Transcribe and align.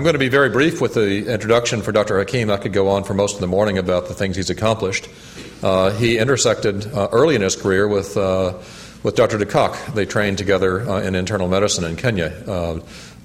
I'm 0.00 0.04
going 0.04 0.14
to 0.14 0.18
be 0.18 0.30
very 0.30 0.48
brief 0.48 0.80
with 0.80 0.94
the 0.94 1.30
introduction 1.30 1.82
for 1.82 1.92
Dr. 1.92 2.18
Hakim. 2.18 2.48
I 2.48 2.56
could 2.56 2.72
go 2.72 2.88
on 2.88 3.04
for 3.04 3.12
most 3.12 3.34
of 3.34 3.42
the 3.42 3.46
morning 3.46 3.76
about 3.76 4.08
the 4.08 4.14
things 4.14 4.34
he's 4.34 4.48
accomplished. 4.48 5.10
Uh, 5.62 5.90
he 5.90 6.16
intersected 6.16 6.86
uh, 6.86 7.08
early 7.12 7.34
in 7.34 7.42
his 7.42 7.54
career 7.54 7.86
with, 7.86 8.16
uh, 8.16 8.54
with 9.02 9.14
Dr. 9.14 9.36
De 9.36 9.44
Kock. 9.44 9.76
They 9.92 10.06
trained 10.06 10.38
together 10.38 10.88
uh, 10.88 11.02
in 11.02 11.14
internal 11.14 11.48
medicine 11.48 11.84
in 11.84 11.96
Kenya 11.96 12.32
uh, 12.46 12.80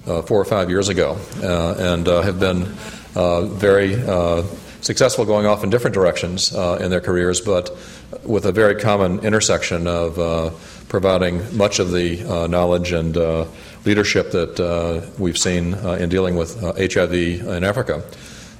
uh, 0.06 0.20
four 0.20 0.38
or 0.38 0.44
five 0.44 0.68
years 0.68 0.90
ago 0.90 1.16
and 1.36 2.06
have 2.06 2.38
been 2.38 2.64
very 3.54 3.94
successful 4.82 5.24
going 5.24 5.46
off 5.46 5.64
in 5.64 5.70
different 5.70 5.94
directions 5.94 6.52
in 6.52 6.90
their 6.90 7.00
careers, 7.00 7.40
but 7.40 7.74
with 8.22 8.44
a 8.44 8.52
very 8.52 8.78
common 8.78 9.20
intersection 9.20 9.86
of 9.86 10.54
providing 10.90 11.56
much 11.56 11.78
of 11.78 11.90
the 11.90 12.46
knowledge 12.50 12.92
and 12.92 13.16
leadership 13.86 14.32
that 14.32 14.58
uh, 14.58 15.00
we've 15.16 15.38
seen 15.38 15.74
uh, 15.74 15.92
in 15.92 16.08
dealing 16.08 16.34
with 16.34 16.60
HIV 16.60 17.46
uh, 17.46 17.52
in 17.52 17.64
Africa. 17.64 18.02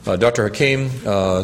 Uh, 0.06 0.14
Dr. 0.14 0.44
Hakim 0.44 0.88
uh, 1.04 1.42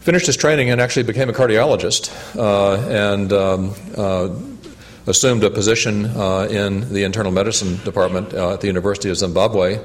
finished 0.00 0.26
his 0.26 0.36
training 0.36 0.68
and 0.68 0.80
actually 0.80 1.04
became 1.04 1.30
a 1.30 1.32
cardiologist 1.32 2.12
uh, 2.36 2.76
and 2.88 3.32
um, 3.32 4.58
assumed 5.06 5.42
a 5.44 5.50
position 5.50 6.04
in 6.50 6.92
the 6.92 7.04
internal 7.04 7.32
medicine 7.32 7.78
department 7.84 8.34
at 8.34 8.60
the 8.60 8.66
University 8.66 9.08
of 9.08 9.16
Zimbabwe 9.16 9.80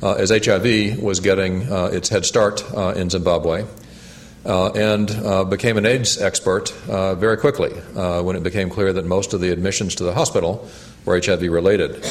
as 0.00 0.30
HIV 0.30 1.02
was 1.02 1.18
getting 1.18 1.62
its 1.92 2.08
head 2.08 2.24
start 2.24 2.64
in 2.96 3.10
Zimbabwe. 3.10 3.64
Uh, 4.48 4.72
and 4.72 5.10
uh, 5.10 5.44
became 5.44 5.76
an 5.76 5.84
AIDS 5.84 6.16
expert 6.16 6.72
uh, 6.88 7.14
very 7.14 7.36
quickly 7.36 7.68
when 8.22 8.34
it 8.34 8.42
became 8.42 8.70
clear 8.70 8.94
that 8.94 9.04
most 9.04 9.34
of 9.34 9.42
the 9.42 9.52
admissions 9.52 9.94
to 9.94 10.04
the 10.04 10.14
hospital 10.14 10.66
were 11.04 11.20
HIV 11.22 11.42
related. 11.42 12.02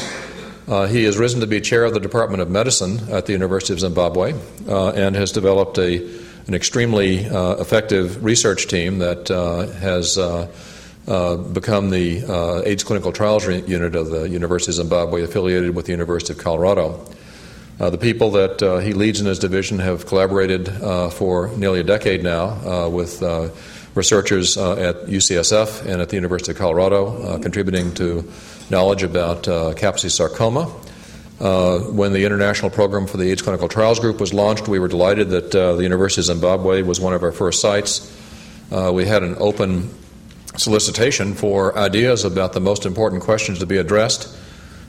Uh, 0.68 0.86
he 0.86 1.06
has 1.06 1.18
risen 1.18 1.40
to 1.40 1.48
be 1.48 1.62
chair 1.62 1.86
of 1.86 1.94
the 1.94 2.00
Department 2.00 2.42
of 2.42 2.50
Medicine 2.50 3.00
at 3.10 3.26
the 3.26 3.32
University 3.32 3.72
of 3.72 3.80
Zimbabwe 3.80 4.34
uh, 4.68 4.90
and 4.90 5.16
has 5.16 5.32
developed 5.32 5.78
a, 5.78 6.06
an 6.48 6.54
extremely 6.54 7.26
uh, 7.26 7.56
effective 7.56 8.22
research 8.22 8.68
team 8.68 8.98
that 9.00 9.32
uh, 9.32 9.68
has 9.80 10.18
uh, 10.18 10.52
uh, 11.08 11.38
become 11.38 11.90
the 11.90 12.64
AIDS 12.66 12.84
Clinical 12.84 13.14
Trials 13.14 13.48
Unit 13.48 13.96
of 13.96 14.10
the 14.10 14.28
University 14.28 14.72
of 14.72 14.76
Zimbabwe, 14.76 15.24
affiliated 15.24 15.74
with 15.74 15.86
the 15.86 15.94
University 15.94 16.34
of 16.34 16.40
Colorado. 16.40 17.00
The 17.78 17.98
people 17.98 18.32
that 18.32 18.82
he 18.84 18.94
leads 18.94 19.20
in 19.20 19.28
his 19.28 19.40
division 19.40 19.80
have 19.80 20.06
collaborated 20.06 20.70
for 21.14 21.50
nearly 21.58 21.80
a 21.80 21.84
decade 21.84 22.24
now 22.24 22.90
with 22.90 23.22
researchers 23.96 24.58
at 24.58 24.96
UCSF 25.06 25.86
and 25.86 26.02
at 26.02 26.10
the 26.10 26.16
University 26.16 26.52
of 26.52 26.58
Colorado, 26.58 27.40
contributing 27.40 27.94
to 27.96 28.24
knowledge 28.70 29.04
about 29.04 29.48
uh, 29.48 29.74
Kaposi 29.74 30.12
sarcoma. 30.12 30.72
Uh, 31.40 31.80
when 31.92 32.14
the 32.14 32.26
International 32.26 32.70
Program 32.70 33.06
for 33.06 33.18
the 33.18 33.30
AIDS 33.30 33.42
Clinical 33.42 33.68
Trials 33.68 34.00
Group 34.00 34.20
was 34.20 34.34
launched, 34.34 34.68
we 34.68 34.80
were 34.80 34.88
delighted 34.88 35.30
that 35.30 35.56
uh, 35.56 35.76
the 35.76 35.84
University 35.84 36.22
of 36.22 36.26
Zimbabwe 36.26 36.82
was 36.82 37.00
one 37.00 37.14
of 37.14 37.24
our 37.24 37.32
first 37.32 37.62
sites. 37.62 38.14
Uh, 38.72 38.92
we 38.94 39.06
had 39.06 39.24
an 39.24 39.36
open 39.40 39.90
solicitation 40.58 41.36
for 41.36 41.78
ideas 41.78 42.26
about 42.26 42.54
the 42.54 42.60
most 42.60 42.86
important 42.86 43.22
questions 43.22 43.60
to 43.60 43.68
be 43.68 43.78
addressed, 43.78 44.36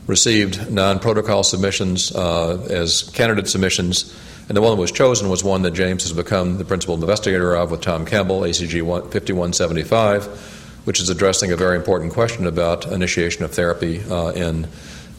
received 0.08 0.72
non 0.72 0.98
protocol 0.98 1.44
submissions 1.44 2.10
uh, 2.10 2.66
as 2.68 3.04
candidate 3.10 3.46
submissions, 3.46 4.12
and 4.48 4.56
the 4.56 4.60
one 4.60 4.72
that 4.72 4.80
was 4.80 4.90
chosen 4.90 5.28
was 5.28 5.44
one 5.44 5.62
that 5.62 5.74
James 5.74 6.02
has 6.02 6.12
become 6.12 6.58
the 6.58 6.64
principal 6.64 6.96
investigator 6.96 7.54
of 7.54 7.70
with 7.70 7.82
Tom 7.82 8.04
Campbell, 8.04 8.41
ACTG 8.41 8.82
5175 9.12 10.56
which 10.88 11.00
is 11.00 11.10
addressing 11.10 11.52
a 11.52 11.56
very 11.56 11.76
important 11.76 12.14
question 12.14 12.47
about 12.47 12.91
initiation 12.91 13.44
of 13.44 13.52
therapy 13.52 14.02
uh, 14.04 14.30
in 14.30 14.66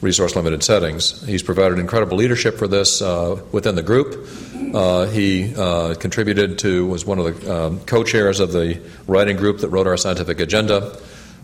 resource 0.02 0.36
limited 0.36 0.64
settings. 0.64 1.24
He's 1.28 1.44
provided 1.44 1.78
incredible 1.78 2.18
leadership 2.18 2.58
for 2.58 2.68
this 2.68 3.04
uh, 3.04 3.40
within 3.52 3.76
the 3.76 3.84
group. 3.84 4.28
Uh, 4.74 5.06
he 5.06 5.54
uh, 5.56 5.94
contributed 5.94 6.58
to, 6.60 6.88
was 6.88 7.06
one 7.06 7.20
of 7.20 7.40
the 7.40 7.56
um, 7.56 7.80
co 7.82 8.04
chairs 8.04 8.40
of 8.40 8.52
the 8.52 8.82
writing 9.06 9.38
group 9.38 9.60
that 9.60 9.70
wrote 9.70 9.86
our 9.86 9.96
scientific 9.96 10.40
agenda, 10.40 10.98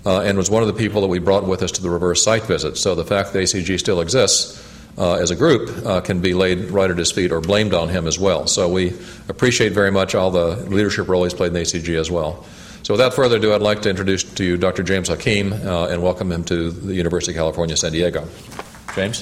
uh, 0.05 0.21
and 0.21 0.37
was 0.37 0.49
one 0.49 0.61
of 0.61 0.67
the 0.67 0.73
people 0.73 1.01
that 1.01 1.07
we 1.07 1.19
brought 1.19 1.45
with 1.45 1.61
us 1.61 1.71
to 1.71 1.81
the 1.81 1.89
reverse 1.89 2.23
site 2.23 2.43
visit. 2.43 2.77
So 2.77 2.95
the 2.95 3.05
fact 3.05 3.33
that 3.33 3.39
ACTG 3.39 3.79
still 3.79 4.01
exists. 4.01 4.63
Uh, 4.97 5.15
as 5.15 5.29
a 5.29 5.35
group, 5.35 5.85
uh, 5.85 5.99
can 5.99 6.21
be 6.21 6.33
laid 6.33 6.71
right 6.71 6.89
at 6.89 6.97
his 6.97 7.11
feet 7.11 7.29
or 7.29 7.41
blamed 7.41 7.73
on 7.73 7.89
him 7.89 8.07
as 8.07 8.17
well. 8.17 8.47
So 8.47 8.69
we 8.69 8.93
appreciate 9.27 9.73
very 9.73 9.91
much 9.91 10.15
all 10.15 10.31
the 10.31 10.55
leadership 10.69 11.09
role 11.09 11.25
he's 11.25 11.33
played 11.33 11.51
in 11.51 11.61
ACTG 11.61 11.99
as 11.99 12.09
well. 12.09 12.45
So, 12.83 12.93
without 12.93 13.13
further 13.13 13.35
ado, 13.37 13.53
I'd 13.53 13.61
like 13.61 13.81
to 13.81 13.89
introduce 13.89 14.23
to 14.23 14.43
you 14.45 14.57
Dr. 14.57 14.83
James 14.83 15.09
Hakim 15.09 15.51
uh, 15.51 15.87
and 15.87 16.03
welcome 16.03 16.31
him 16.31 16.43
to 16.45 16.69
the 16.69 16.93
University 16.93 17.33
of 17.33 17.37
California, 17.37 17.75
San 17.75 17.91
Diego. 17.91 18.25
James? 18.95 19.21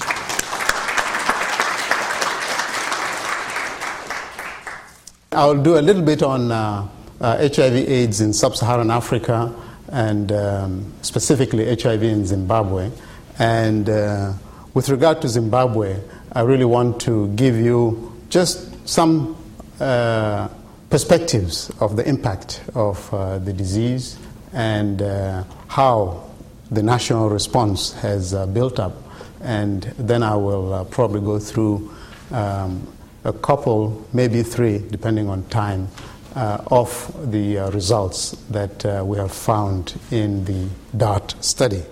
I'll 5.32 5.60
do 5.60 5.78
a 5.78 5.80
little 5.80 6.02
bit 6.02 6.22
on 6.22 6.52
uh, 6.52 6.86
uh, 7.20 7.48
HIV/AIDS 7.48 8.20
in 8.20 8.32
sub-Saharan 8.32 8.90
Africa 8.90 9.52
and 9.88 10.32
um, 10.32 10.92
specifically 11.02 11.66
HIV 11.74 12.02
in 12.02 12.26
Zimbabwe. 12.26 12.90
And 13.38 13.88
uh, 13.88 14.32
with 14.74 14.88
regard 14.88 15.22
to 15.22 15.28
Zimbabwe, 15.28 16.00
I 16.32 16.42
really 16.42 16.64
want 16.64 17.00
to 17.02 17.28
give 17.28 17.56
you 17.56 18.12
just 18.28 18.88
some 18.88 19.36
uh, 19.80 20.48
perspectives 20.90 21.70
of 21.80 21.96
the 21.96 22.08
impact 22.08 22.62
of 22.74 23.12
uh, 23.12 23.38
the 23.38 23.52
disease 23.52 24.18
and 24.52 25.02
uh, 25.02 25.44
how 25.68 26.30
the 26.70 26.82
national 26.82 27.30
response 27.30 27.92
has 27.94 28.34
uh, 28.34 28.46
built 28.46 28.78
up. 28.78 28.94
And 29.40 29.82
then 29.98 30.22
I 30.22 30.36
will 30.36 30.72
uh, 30.72 30.84
probably 30.84 31.20
go 31.20 31.38
through 31.38 31.92
um, 32.30 32.86
a 33.24 33.32
couple, 33.32 34.06
maybe 34.12 34.42
three, 34.42 34.78
depending 34.78 35.28
on 35.28 35.44
time, 35.44 35.88
of 36.34 37.30
the 37.30 37.58
uh, 37.58 37.70
results 37.70 38.32
that 38.50 38.84
we 39.04 39.16
have 39.18 39.32
found 39.32 39.98
in 40.10 40.44
the 40.44 40.68
DART 40.96 41.34
study. 41.40 41.82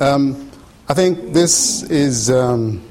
Um, 0.00 0.50
I 0.88 0.94
think 0.94 1.32
this 1.32 1.82
is 1.90 2.30
um, 2.30 2.82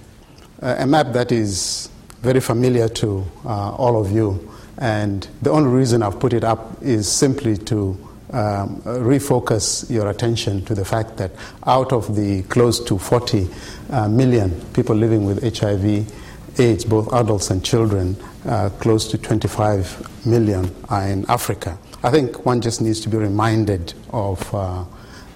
a 0.61 0.85
map 0.85 1.13
that 1.13 1.31
is 1.31 1.89
very 2.21 2.39
familiar 2.39 2.89
to 2.89 3.25
uh, 3.45 3.71
all 3.71 3.99
of 3.99 4.11
you. 4.11 4.51
And 4.77 5.27
the 5.41 5.51
only 5.51 5.69
reason 5.69 6.03
I've 6.03 6.19
put 6.19 6.33
it 6.33 6.43
up 6.43 6.83
is 6.83 7.11
simply 7.11 7.57
to 7.57 7.97
um, 8.31 8.81
refocus 8.81 9.89
your 9.89 10.09
attention 10.09 10.65
to 10.65 10.75
the 10.75 10.83
fact 10.83 11.17
that 11.17 11.31
out 11.65 11.93
of 11.93 12.15
the 12.15 12.43
close 12.43 12.83
to 12.83 12.97
40 12.97 13.47
uh, 13.89 14.09
million 14.09 14.51
people 14.73 14.95
living 14.95 15.25
with 15.25 15.41
HIV, 15.57 16.11
AIDS, 16.59 16.85
both 16.85 17.11
adults 17.13 17.49
and 17.49 17.63
children, 17.63 18.15
uh, 18.45 18.69
close 18.79 19.07
to 19.09 19.17
25 19.17 20.25
million 20.25 20.73
are 20.89 21.07
in 21.07 21.25
Africa. 21.29 21.77
I 22.03 22.11
think 22.11 22.45
one 22.45 22.61
just 22.61 22.81
needs 22.81 22.99
to 23.01 23.09
be 23.09 23.17
reminded 23.17 23.93
of 24.11 24.53
uh, 24.53 24.85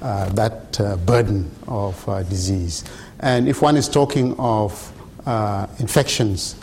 uh, 0.01 0.29
that 0.29 0.79
uh, 0.79 0.97
burden 0.97 1.49
of 1.67 2.05
disease. 2.29 2.83
And 3.19 3.47
if 3.47 3.61
one 3.61 3.77
is 3.77 3.87
talking 3.87 4.35
of 4.39 4.91
infections 5.79 6.55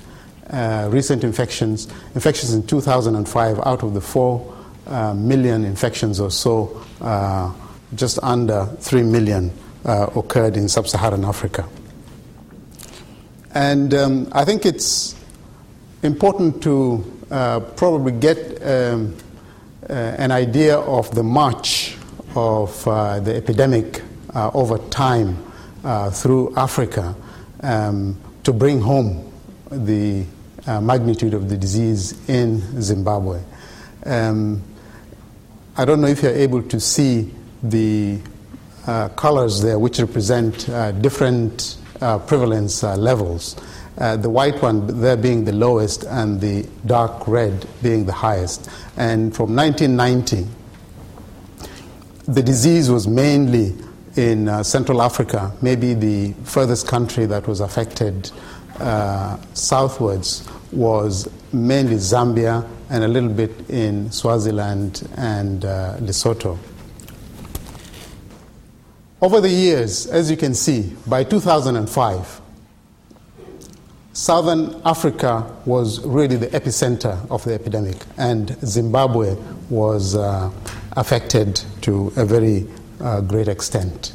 uh, 0.50 0.88
recent 0.90 1.24
infections. 1.24 1.88
Infections 2.14 2.54
in 2.54 2.66
2005, 2.66 3.60
out 3.66 3.82
of 3.82 3.94
the 3.94 4.00
4 4.00 4.56
uh, 4.86 5.14
million 5.14 5.64
infections 5.64 6.20
or 6.20 6.30
so, 6.30 6.82
uh, 7.00 7.52
just 7.94 8.18
under 8.22 8.66
3 8.80 9.02
million 9.02 9.52
uh, 9.84 10.06
occurred 10.16 10.56
in 10.56 10.68
sub 10.68 10.88
Saharan 10.88 11.24
Africa. 11.24 11.68
And 13.54 13.94
um, 13.94 14.28
I 14.32 14.44
think 14.44 14.66
it's 14.66 15.14
important 16.02 16.62
to 16.62 17.04
uh, 17.30 17.60
probably 17.60 18.12
get 18.12 18.62
um, 18.62 19.16
uh, 19.88 19.92
an 19.92 20.30
idea 20.32 20.78
of 20.78 21.14
the 21.14 21.22
march 21.22 21.96
of 22.34 22.84
the 22.84 23.34
epidemic 23.34 24.02
over 24.34 24.78
time 24.90 25.36
through 26.12 26.54
Africa 26.56 27.16
um, 27.62 28.16
to 28.44 28.52
bring 28.52 28.80
home 28.80 29.32
the 29.70 30.24
uh, 30.66 30.80
magnitude 30.80 31.34
of 31.34 31.48
the 31.48 31.56
disease 31.56 32.28
in 32.28 32.60
Zimbabwe. 32.80 33.40
Um, 34.04 34.62
I 35.76 35.84
don't 35.84 36.00
know 36.00 36.08
if 36.08 36.22
you're 36.22 36.32
able 36.32 36.62
to 36.62 36.80
see 36.80 37.32
the 37.62 38.18
uh, 38.86 39.08
colors 39.10 39.62
there, 39.62 39.78
which 39.78 39.98
represent 39.98 40.68
uh, 40.68 40.92
different 40.92 41.76
uh, 42.00 42.18
prevalence 42.18 42.82
uh, 42.84 42.96
levels. 42.96 43.56
Uh, 43.98 44.16
the 44.16 44.30
white 44.30 44.60
one 44.62 45.00
there 45.00 45.16
being 45.16 45.44
the 45.44 45.52
lowest, 45.52 46.04
and 46.04 46.40
the 46.40 46.66
dark 46.86 47.26
red 47.26 47.66
being 47.82 48.06
the 48.06 48.12
highest. 48.12 48.70
And 48.96 49.34
from 49.34 49.56
1990, 49.56 50.46
the 52.26 52.42
disease 52.42 52.90
was 52.90 53.08
mainly 53.08 53.74
in 54.16 54.64
Central 54.64 55.00
Africa, 55.00 55.52
maybe 55.62 55.94
the 55.94 56.32
furthest 56.44 56.88
country 56.88 57.26
that 57.26 57.46
was 57.46 57.60
affected 57.60 58.30
southwards 59.54 60.48
was 60.72 61.28
mainly 61.52 61.96
Zambia 61.96 62.68
and 62.90 63.04
a 63.04 63.08
little 63.08 63.28
bit 63.28 63.68
in 63.70 64.10
Swaziland 64.10 65.08
and 65.16 65.64
uh, 65.64 65.96
Lesotho. 65.98 66.58
Over 69.20 69.40
the 69.40 69.48
years, 69.48 70.06
as 70.06 70.30
you 70.30 70.36
can 70.36 70.54
see, 70.54 70.94
by 71.04 71.24
2005, 71.24 72.40
Southern 74.12 74.80
Africa 74.84 75.56
was 75.66 76.04
really 76.06 76.36
the 76.36 76.46
epicenter 76.48 77.28
of 77.28 77.42
the 77.42 77.52
epidemic, 77.52 77.96
and 78.16 78.56
Zimbabwe 78.64 79.36
was 79.70 80.14
uh, 80.14 80.52
affected 80.92 81.60
to 81.80 82.12
a 82.14 82.24
very 82.24 82.68
uh, 83.00 83.20
great 83.22 83.48
extent. 83.48 84.12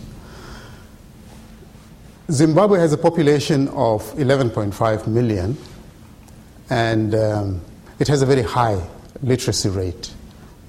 Zimbabwe 2.31 2.79
has 2.79 2.93
a 2.93 2.97
population 2.97 3.67
of 3.69 4.03
11.5 4.13 5.07
million, 5.07 5.57
and 6.69 7.13
um, 7.13 7.61
it 7.99 8.07
has 8.07 8.21
a 8.21 8.25
very 8.25 8.41
high 8.41 8.81
literacy 9.21 9.67
rate. 9.67 10.12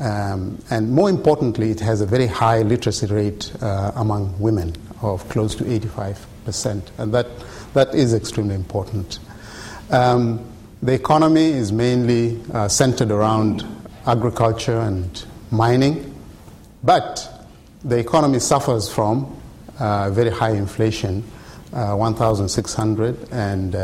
Um, 0.01 0.63
and 0.71 0.91
more 0.93 1.09
importantly, 1.09 1.71
it 1.71 1.81
has 1.81 2.01
a 2.01 2.07
very 2.07 2.27
high 2.27 2.63
literacy 2.63 3.07
rate 3.07 3.53
uh, 3.63 3.93
among 3.95 4.39
women 4.41 4.75
of 5.03 5.29
close 5.29 5.55
to 5.57 5.65
85%. 5.65 6.83
And 6.99 7.15
that, 7.15 7.27
that 7.75 7.95
is 7.95 8.13
extremely 8.13 8.55
important. 8.55 9.19
Um, 9.91 10.45
the 10.83 10.93
economy 10.93 11.51
is 11.51 11.73
mainly 11.73 12.41
uh, 12.53 12.69
centered 12.69 13.11
around 13.11 13.65
agriculture 14.07 14.81
and 14.81 15.25
mining, 15.51 16.15
but 16.83 17.47
the 17.85 17.99
economy 17.99 18.39
suffers 18.39 18.93
from 18.93 19.41
uh, 19.79 20.11
very 20.11 20.31
high 20.31 20.53
inflation, 20.53 21.25
uh, 21.73 21.95
1,600, 21.95 23.29
and 23.33 23.75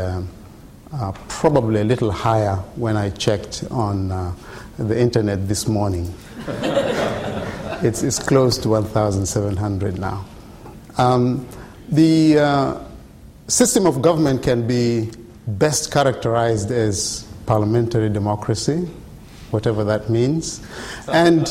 uh, 0.93 1.11
probably 1.27 1.81
a 1.81 1.83
little 1.83 2.11
higher 2.11 2.55
when 2.75 2.97
I 2.97 3.09
checked 3.09 3.63
on 3.71 4.11
uh, 4.11 4.33
the 4.77 4.99
internet 4.99 5.47
this 5.47 5.67
morning. 5.67 6.13
it's, 7.81 8.03
it's 8.03 8.19
close 8.19 8.57
to 8.59 8.69
1,700 8.69 9.99
now. 9.99 10.25
Um, 10.97 11.47
the 11.89 12.39
uh, 12.39 12.83
system 13.47 13.85
of 13.85 14.01
government 14.01 14.43
can 14.43 14.67
be 14.67 15.11
best 15.47 15.91
characterized 15.91 16.71
as 16.71 17.27
parliamentary 17.45 18.09
democracy, 18.09 18.87
whatever 19.51 19.83
that 19.83 20.09
means. 20.09 20.61
And 21.07 21.47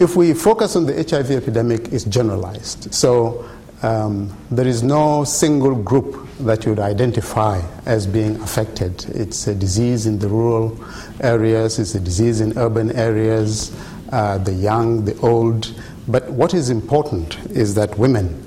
if 0.00 0.16
we 0.16 0.34
focus 0.34 0.76
on 0.76 0.86
the 0.86 0.94
HIV 0.94 1.30
epidemic, 1.30 1.92
it's 1.92 2.04
generalized. 2.04 2.92
So 2.92 3.48
um, 3.82 4.36
there 4.50 4.66
is 4.66 4.82
no 4.82 5.24
single 5.24 5.74
group 5.74 6.28
that 6.40 6.64
you 6.64 6.70
would 6.70 6.80
identify 6.80 7.60
as 7.84 8.06
being 8.06 8.36
affected. 8.40 9.04
It's 9.08 9.46
a 9.46 9.54
disease 9.54 10.06
in 10.06 10.18
the 10.18 10.28
rural 10.28 10.78
areas, 11.20 11.78
it's 11.78 11.94
a 11.94 12.00
disease 12.00 12.40
in 12.40 12.56
urban 12.56 12.92
areas, 12.92 13.76
uh, 14.12 14.38
the 14.38 14.52
young, 14.52 15.04
the 15.04 15.18
old. 15.18 15.74
But 16.08 16.30
what 16.30 16.54
is 16.54 16.70
important 16.70 17.38
is 17.50 17.74
that 17.74 17.96
women 17.98 18.46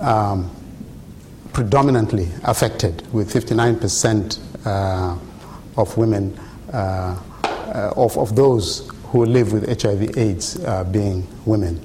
um, 0.00 0.50
predominantly 1.52 2.28
affected, 2.44 3.02
with 3.12 3.32
59% 3.32 4.38
uh, 4.64 5.18
of 5.76 5.96
women, 5.96 6.38
uh, 6.72 7.18
uh, 7.44 7.92
of, 7.96 8.16
of 8.16 8.36
those 8.36 8.88
who 9.06 9.24
live 9.24 9.52
with 9.52 9.66
HIV/AIDS 9.82 10.62
uh, 10.64 10.84
being 10.84 11.26
women. 11.46 11.80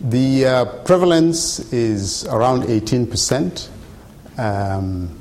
The 0.00 0.46
uh, 0.46 0.64
prevalence 0.84 1.72
is 1.72 2.24
around 2.26 2.62
18%. 2.62 3.68
Um, 4.38 5.18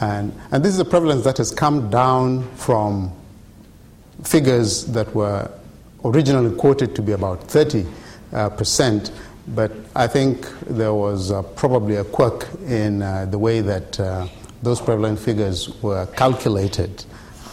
and, 0.00 0.32
and 0.50 0.64
this 0.64 0.72
is 0.72 0.80
a 0.80 0.84
prevalence 0.84 1.24
that 1.24 1.36
has 1.36 1.50
come 1.50 1.90
down 1.90 2.48
from 2.56 3.12
figures 4.24 4.86
that 4.86 5.14
were 5.14 5.50
originally 6.04 6.56
quoted 6.56 6.94
to 6.96 7.02
be 7.02 7.12
about 7.12 7.42
30 7.44 7.86
uh, 8.32 8.48
percent, 8.50 9.10
but 9.48 9.72
I 9.94 10.06
think 10.06 10.48
there 10.62 10.94
was 10.94 11.30
uh, 11.30 11.42
probably 11.42 11.96
a 11.96 12.04
quirk 12.04 12.48
in 12.66 13.02
uh, 13.02 13.26
the 13.26 13.38
way 13.38 13.60
that 13.60 13.98
uh, 13.98 14.26
those 14.62 14.80
prevalent 14.80 15.18
figures 15.18 15.70
were 15.82 16.06
calculated. 16.06 17.04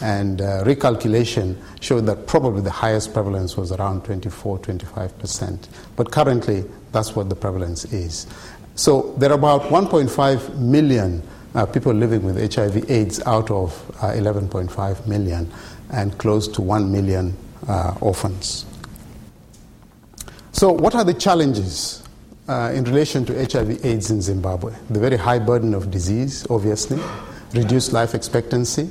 And 0.01 0.41
uh, 0.41 0.63
recalculation 0.65 1.55
showed 1.79 2.05
that 2.07 2.27
probably 2.27 2.61
the 2.61 2.71
highest 2.71 3.13
prevalence 3.13 3.55
was 3.55 3.71
around 3.71 4.03
24, 4.03 4.59
25 4.59 5.19
percent. 5.19 5.69
But 5.95 6.11
currently, 6.11 6.65
that's 6.91 7.15
what 7.15 7.29
the 7.29 7.35
prevalence 7.35 7.85
is. 7.85 8.27
So 8.75 9.13
there 9.17 9.31
are 9.31 9.35
about 9.35 9.61
1.5 9.63 10.57
million 10.57 11.23
uh, 11.55 11.65
people 11.65 11.93
living 11.93 12.23
with 12.23 12.35
HIV/AIDS 12.53 13.21
out 13.25 13.49
of 13.49 13.71
11.5 14.01 15.07
million, 15.07 15.49
and 15.91 16.17
close 16.17 16.49
to 16.49 16.61
1 16.61 16.91
million 16.91 17.33
orphans. 18.01 18.65
So, 20.51 20.71
what 20.71 20.95
are 20.95 21.03
the 21.03 21.13
challenges 21.13 22.01
uh, 22.47 22.71
in 22.73 22.85
relation 22.85 23.25
to 23.25 23.33
HIV/AIDS 23.33 24.11
in 24.11 24.21
Zimbabwe? 24.21 24.73
The 24.89 24.99
very 24.99 25.17
high 25.17 25.39
burden 25.39 25.73
of 25.73 25.91
disease, 25.91 26.45
obviously, 26.49 26.97
reduced 27.53 27.91
life 27.91 28.13
expectancy, 28.15 28.89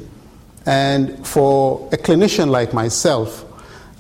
and 0.67 1.27
for 1.27 1.89
a 1.93 1.97
clinician 1.97 2.49
like 2.49 2.73
myself, 2.73 3.45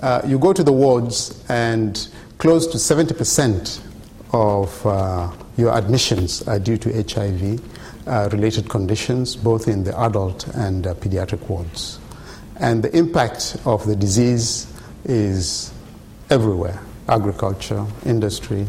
uh, 0.00 0.22
you 0.26 0.38
go 0.38 0.52
to 0.52 0.62
the 0.62 0.72
wards, 0.72 1.44
and 1.48 2.08
close 2.38 2.66
to 2.66 2.78
70% 2.78 3.80
of 4.32 4.86
uh, 4.86 5.30
your 5.56 5.76
admissions 5.76 6.46
are 6.48 6.58
due 6.58 6.76
to 6.76 6.92
HIV 6.92 7.60
uh, 8.06 8.28
related 8.32 8.68
conditions, 8.68 9.36
both 9.36 9.68
in 9.68 9.84
the 9.84 9.98
adult 10.00 10.46
and 10.48 10.86
uh, 10.86 10.94
pediatric 10.94 11.48
wards. 11.48 11.98
And 12.56 12.82
the 12.82 12.96
impact 12.96 13.56
of 13.64 13.86
the 13.86 13.96
disease 13.96 14.66
is 15.04 15.72
everywhere 16.30 16.80
agriculture, 17.08 17.84
industry, 18.06 18.66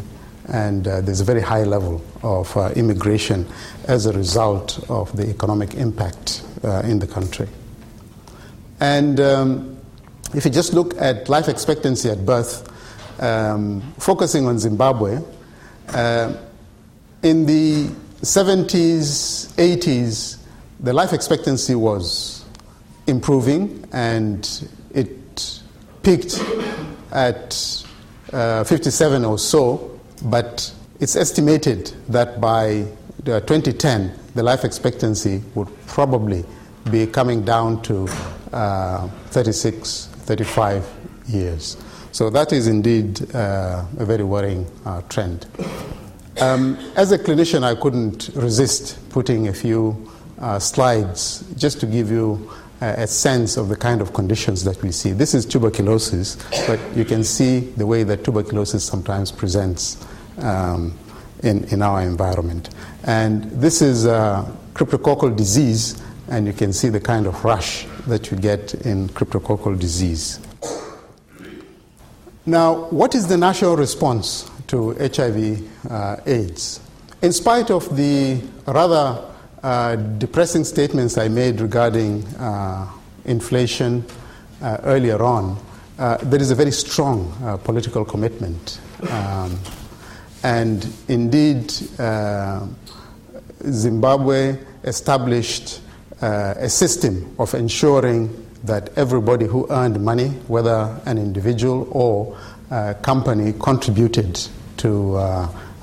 and 0.50 0.88
uh, 0.88 1.02
there's 1.02 1.22
a 1.22 1.24
very 1.24 1.42
high 1.42 1.64
level 1.64 2.04
of 2.22 2.56
uh, 2.58 2.70
immigration 2.76 3.48
as 3.88 4.06
a 4.06 4.14
result 4.14 4.84
of 4.90 5.16
the 5.16 5.28
economic 5.30 5.74
impact 5.76 6.44
uh, 6.64 6.82
in 6.86 7.00
the 7.00 7.08
country. 7.08 7.48
And 8.80 9.20
um, 9.20 9.78
if 10.34 10.46
you 10.46 10.52
just 10.52 10.74
look 10.74 11.00
at 11.00 11.30
life 11.30 11.48
expectancy 11.48 12.10
at 12.10 12.26
birth, 12.26 12.72
um, 13.22 13.82
focusing 13.98 14.48
on 14.48 14.60
Zimbabwe, 14.60 15.20
uh, 15.90 16.34
in 17.24 17.46
the 17.46 17.88
70s, 18.22 19.54
80s, 19.56 20.38
the 20.80 20.94
life 20.94 21.14
expectancy 21.14 21.76
was 21.76 22.46
improving 23.08 23.88
and 23.94 24.68
it 24.94 25.62
peaked 26.04 26.44
at 27.12 27.86
uh, 28.34 28.64
57 28.64 29.24
or 29.24 29.40
so, 29.40 30.00
but 30.26 30.74
it's 31.00 31.16
estimated 31.16 31.94
that 32.10 32.42
by 32.42 32.86
2010, 33.24 34.14
the 34.36 34.44
life 34.44 34.64
expectancy 34.64 35.42
would 35.56 35.70
probably 35.88 36.44
be 36.92 37.08
coming 37.08 37.44
down 37.44 37.82
to 37.84 38.08
uh, 38.52 39.08
36, 39.28 40.08
35 40.08 40.86
years. 41.28 41.78
So 42.12 42.30
that 42.30 42.54
is 42.54 42.68
indeed 42.68 43.36
uh, 43.36 43.86
a 43.98 44.06
very 44.06 44.24
worrying 44.24 44.66
uh, 44.86 45.02
trend. 45.10 45.46
Um, 46.40 46.78
as 46.96 47.12
a 47.12 47.20
clinician, 47.20 47.64
I 47.64 47.76
couldn't 47.76 48.30
resist 48.36 49.10
putting 49.10 49.48
a 49.48 49.54
few 49.54 50.12
uh, 50.40 50.60
slides 50.60 51.44
just 51.58 51.80
to 51.82 51.86
give 51.86 52.12
you 52.12 52.52
a 52.82 53.08
sense 53.08 53.58
of 53.58 53.70
the 53.70 53.76
kind 53.76 54.02
of 54.02 54.14
conditions 54.14 54.64
that 54.66 54.82
we 54.84 54.92
see. 54.92 55.12
This 55.12 55.34
is 55.34 55.46
tuberculosis, 55.46 56.36
but 56.68 56.80
you 56.96 57.06
can 57.06 57.24
see 57.24 57.60
the 57.60 57.86
way 57.86 58.04
that 58.04 58.24
tuberculosis 58.24 58.84
sometimes 58.84 59.32
presents 59.32 60.06
um, 60.40 60.94
in, 61.44 61.64
in 61.66 61.82
our 61.82 62.02
environment. 62.02 62.70
And 63.06 63.44
this 63.52 63.82
is 63.82 64.06
a 64.06 64.46
cryptococcal 64.74 65.36
disease, 65.36 66.02
and 66.30 66.46
you 66.46 66.54
can 66.54 66.74
see 66.74 66.90
the 66.90 67.00
kind 67.00 67.28
of 67.28 67.44
rush 67.46 67.88
that 68.08 68.32
you 68.32 68.38
get 68.38 68.74
in 68.86 69.10
cryptococcal 69.10 69.80
disease. 69.80 70.40
Now, 72.46 72.86
what 72.92 73.16
is 73.16 73.28
the 73.28 73.38
national 73.38 73.76
response 73.76 74.50
to 74.68 74.92
HIV 74.94 75.90
uh, 75.90 76.18
AIDS? 76.26 76.80
In 77.22 77.32
spite 77.34 77.72
of 77.72 77.96
the 77.98 78.40
rather 78.68 79.26
uh, 79.64 79.96
depressing 79.96 80.64
statements 80.64 81.18
I 81.18 81.28
made 81.28 81.60
regarding 81.60 82.24
uh, 82.36 82.88
inflation 83.26 84.06
uh, 84.62 84.78
earlier 84.84 85.24
on, 85.24 85.58
uh, 85.98 86.18
there 86.22 86.40
is 86.40 86.52
a 86.52 86.56
very 86.56 86.72
strong 86.72 87.34
uh, 87.42 87.58
political 87.58 88.06
commitment. 88.06 88.80
Um, 89.10 89.60
and 90.44 90.88
indeed, 91.08 91.72
Zimbabwe 93.68 94.60
established 94.84 95.82
a 96.22 96.70
system 96.70 97.36
of 97.40 97.54
ensuring 97.54 98.30
that 98.64 98.90
everybody 98.98 99.46
who 99.46 99.68
earned 99.70 100.04
money, 100.04 100.30
whether 100.48 101.00
an 101.06 101.18
individual 101.18 101.88
or 101.92 102.38
a 102.72 102.96
company, 102.96 103.54
contributed 103.60 104.40
to 104.78 105.18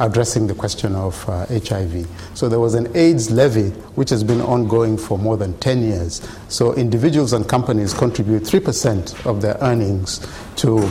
addressing 0.03 0.49
the 0.49 0.55
question 0.55 0.95
of 0.97 1.29
uh, 1.29 1.47
HIV. 1.47 2.07
So 2.35 2.49
there 2.49 2.59
was 2.59 2.75
an 2.75 2.95
AIDS 2.97 3.31
levy 3.31 3.71
which 3.95 4.11
has 4.11 4.25
been 4.25 4.41
ongoing 4.41 4.99
for 4.99 5.17
more 5.17 5.37
than 5.37 5.57
10 5.59 5.83
years. 5.83 6.29
So 6.49 6.75
individuals 6.75 7.33
and 7.33 7.49
companies 7.49 7.95
contribute 7.95 8.43
3% 8.43 9.27
of 9.27 9.43
their 9.43 9.57
earnings 9.61 10.27
to 10.57 10.91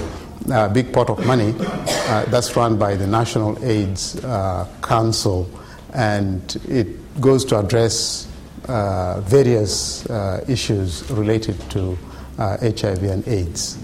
a 0.52 0.70
big 0.70 0.94
pot 0.94 1.10
of 1.10 1.26
money 1.26 1.54
uh, 1.60 2.26
that's 2.26 2.56
run 2.56 2.78
by 2.78 2.96
the 2.96 3.06
National 3.06 3.64
AIDS 3.64 4.24
uh, 4.24 4.68
Council, 4.82 5.50
and 5.94 6.58
it 6.68 7.22
goes 7.22 7.46
to 7.46 7.60
address 7.60 8.28
uh, 8.28 8.31
various 8.68 10.06
uh, 10.10 10.44
issues 10.48 11.10
related 11.12 11.60
to 11.72 11.98
HIV 12.38 13.04
and 13.04 13.28
AIDS. 13.28 13.78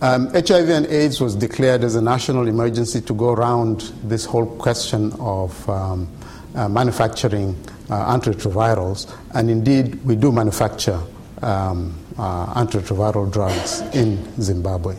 Um, 0.00 0.28
HIV 0.34 0.68
and 0.68 0.86
AIDS 0.86 1.20
was 1.20 1.34
declared 1.34 1.82
as 1.82 1.94
a 1.94 2.02
national 2.02 2.46
emergency 2.46 3.00
to 3.00 3.14
go 3.14 3.32
around 3.32 3.92
this 4.02 4.26
whole 4.26 4.44
question 4.56 5.12
of 5.18 5.68
um, 5.68 6.08
uh, 6.54 6.68
manufacturing 6.68 7.56
uh, 7.88 8.14
antiretrovirals, 8.14 9.10
and 9.34 9.50
indeed 9.50 9.94
we 10.04 10.14
do 10.14 10.30
manufacture 10.30 11.00
um, 11.42 11.98
uh, 12.18 12.46
antiretroviral 12.54 13.32
drugs 13.32 13.80
in 13.94 14.18
Zimbabwe. 14.40 14.94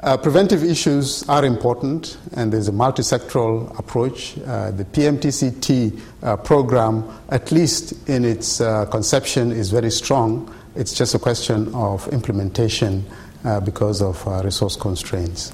Uh, 0.00 0.14
preventive 0.14 0.62
issues 0.62 1.26
are 1.26 1.42
important, 1.42 2.18
and 2.34 2.52
there's 2.52 2.68
a 2.68 2.72
multi-sectoral 2.72 3.78
approach. 3.78 4.36
Uh, 4.40 4.70
the 4.70 4.84
PMTCT 4.84 5.98
uh, 6.22 6.36
program, 6.36 7.02
at 7.30 7.50
least 7.50 7.94
in 8.06 8.22
its 8.22 8.60
uh, 8.60 8.84
conception, 8.86 9.50
is 9.50 9.70
very 9.70 9.90
strong. 9.90 10.54
It's 10.74 10.92
just 10.92 11.14
a 11.14 11.18
question 11.18 11.74
of 11.74 12.06
implementation 12.08 13.06
uh, 13.46 13.60
because 13.60 14.02
of 14.02 14.26
uh, 14.28 14.42
resource 14.44 14.76
constraints. 14.76 15.50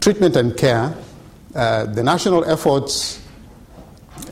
Treatment 0.00 0.36
and 0.36 0.56
care. 0.56 0.94
the 1.52 2.02
national 2.02 2.46
efforts 2.46 3.20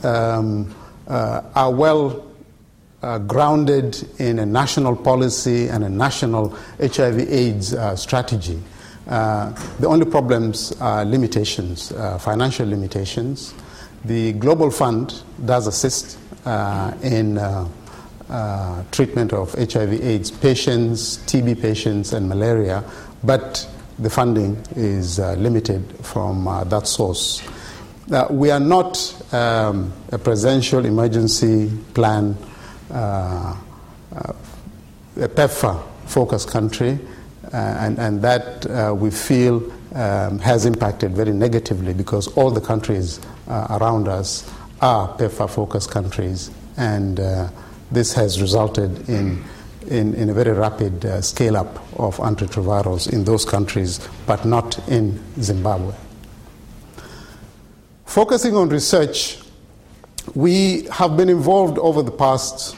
um, 0.01 0.73
are 1.07 1.71
well 1.71 2.25
grounded 3.27 4.07
in 4.17 4.39
a 4.39 4.45
national 4.45 4.95
policy 4.95 5.67
and 5.67 5.83
a 5.83 5.89
national 5.89 6.49
HIV/AIDS 6.79 7.75
strategy. 8.01 8.59
Uh, 9.07 9.51
the 9.79 9.87
only 9.87 10.05
problems 10.05 10.73
are 10.79 11.03
limitations, 11.05 11.91
uh, 11.93 12.17
financial 12.17 12.67
limitations. 12.67 13.53
The 14.05 14.33
Global 14.33 14.71
Fund 14.71 15.23
does 15.43 15.67
assist 15.67 16.17
uh, 16.45 16.93
in 17.03 17.37
uh, 17.37 17.67
uh, 18.29 18.83
treatment 18.91 19.33
of 19.33 19.53
HIV/AIDS 19.53 20.31
patients, 20.31 21.17
TB 21.19 21.61
patients, 21.61 22.13
and 22.13 22.29
malaria, 22.29 22.83
but 23.23 23.67
the 23.99 24.09
funding 24.09 24.57
is 24.75 25.19
limited 25.19 25.83
from 26.03 26.45
that 26.69 26.87
source. 26.87 27.43
we 28.31 28.49
are 28.49 28.59
not 28.59 28.97
um, 29.31 29.93
a 30.11 30.17
presidential 30.17 30.85
emergency 30.85 31.69
plan, 31.93 32.35
a 32.89 33.55
PEPFAR 35.15 35.83
focused 36.07 36.49
country. 36.49 36.97
Uh, 37.53 37.57
and, 37.79 37.99
and 37.99 38.21
that 38.21 38.65
uh, 38.67 38.93
we 38.95 39.11
feel 39.11 39.61
um, 39.93 40.39
has 40.39 40.65
impacted 40.65 41.11
very 41.11 41.33
negatively 41.33 41.93
because 41.93 42.27
all 42.37 42.49
the 42.49 42.61
countries 42.61 43.19
uh, 43.49 43.77
around 43.81 44.07
us 44.07 44.49
are 44.79 45.09
PEPFAR 45.17 45.49
focused 45.49 45.91
countries, 45.91 46.49
and 46.77 47.19
this 47.91 48.13
has 48.13 48.41
resulted 48.41 49.09
in, 49.09 49.43
in, 49.87 50.13
in 50.13 50.29
a 50.29 50.33
very 50.33 50.51
rapid 50.51 51.05
uh, 51.05 51.21
scale 51.21 51.57
up 51.57 51.75
of 51.99 52.17
antiretrovirals 52.17 53.11
in 53.11 53.25
those 53.25 53.43
countries, 53.43 53.99
but 54.25 54.45
not 54.45 54.79
in 54.87 55.19
Zimbabwe. 55.41 55.93
Focusing 58.05 58.55
on 58.55 58.69
research, 58.69 59.39
we 60.33 60.83
have 60.91 61.17
been 61.17 61.29
involved 61.29 61.77
over 61.79 62.01
the 62.01 62.11
past 62.11 62.77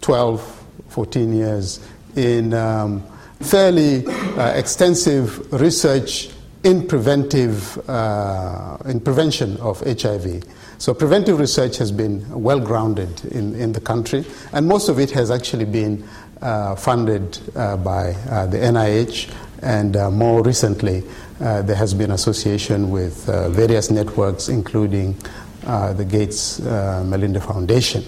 12, 0.00 0.64
14 0.88 1.32
years 1.32 1.80
in 2.16 2.52
um, 2.54 3.02
fairly 3.44 4.06
uh, 4.06 4.52
extensive 4.54 5.52
research 5.52 6.30
in 6.64 6.88
preventive 6.88 7.78
uh, 7.88 8.78
in 8.86 8.98
prevention 8.98 9.56
of 9.58 9.80
HIV. 9.80 10.42
So 10.78 10.94
preventive 10.94 11.38
research 11.38 11.76
has 11.78 11.92
been 11.92 12.28
well 12.30 12.58
grounded 12.58 13.24
in, 13.26 13.54
in 13.54 13.72
the 13.72 13.80
country, 13.80 14.24
and 14.52 14.66
most 14.66 14.88
of 14.88 14.98
it 14.98 15.10
has 15.12 15.30
actually 15.30 15.66
been 15.66 16.08
uh, 16.44 16.74
funded 16.74 17.38
uh, 17.56 17.76
by 17.76 18.10
uh, 18.28 18.44
the 18.46 18.58
NIH, 18.58 19.32
and 19.62 19.96
uh, 19.96 20.10
more 20.10 20.42
recently 20.42 21.02
there 21.38 21.76
has 21.76 21.94
been 21.94 22.10
association 22.10 22.90
with 22.90 23.24
various 23.54 23.90
networks, 23.90 24.48
including 24.48 25.16
the 25.62 26.06
Gates 26.08 26.60
Melinda 26.60 27.40
Foundation. 27.40 28.02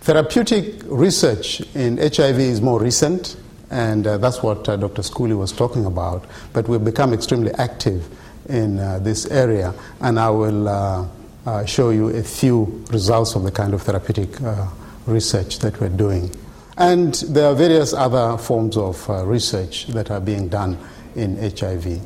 Therapeutic 0.00 0.82
research 0.86 1.60
in 1.74 1.98
HIV 1.98 2.38
is 2.40 2.60
more 2.60 2.80
recent. 2.80 3.36
And 3.70 4.06
uh, 4.06 4.18
that's 4.18 4.42
what 4.42 4.68
uh, 4.68 4.76
Dr. 4.76 5.02
Schooley 5.02 5.38
was 5.38 5.52
talking 5.52 5.86
about. 5.86 6.24
But 6.52 6.68
we've 6.68 6.84
become 6.84 7.12
extremely 7.12 7.52
active 7.52 8.08
in 8.48 8.78
uh, 8.78 8.98
this 8.98 9.26
area, 9.26 9.72
and 10.00 10.18
I 10.18 10.30
will 10.30 10.68
uh, 10.68 11.06
uh, 11.46 11.64
show 11.64 11.90
you 11.90 12.08
a 12.08 12.22
few 12.22 12.84
results 12.90 13.34
of 13.36 13.44
the 13.44 13.52
kind 13.52 13.72
of 13.74 13.82
therapeutic 13.82 14.40
uh, 14.42 14.66
research 15.06 15.60
that 15.60 15.80
we're 15.80 15.88
doing. 15.88 16.34
And 16.76 17.14
there 17.14 17.46
are 17.46 17.54
various 17.54 17.92
other 17.92 18.36
forms 18.38 18.76
of 18.76 19.08
research 19.28 19.86
that 19.88 20.10
are 20.10 20.20
being 20.20 20.48
done 20.48 20.78
in 21.14 21.36
HIV. 21.36 22.00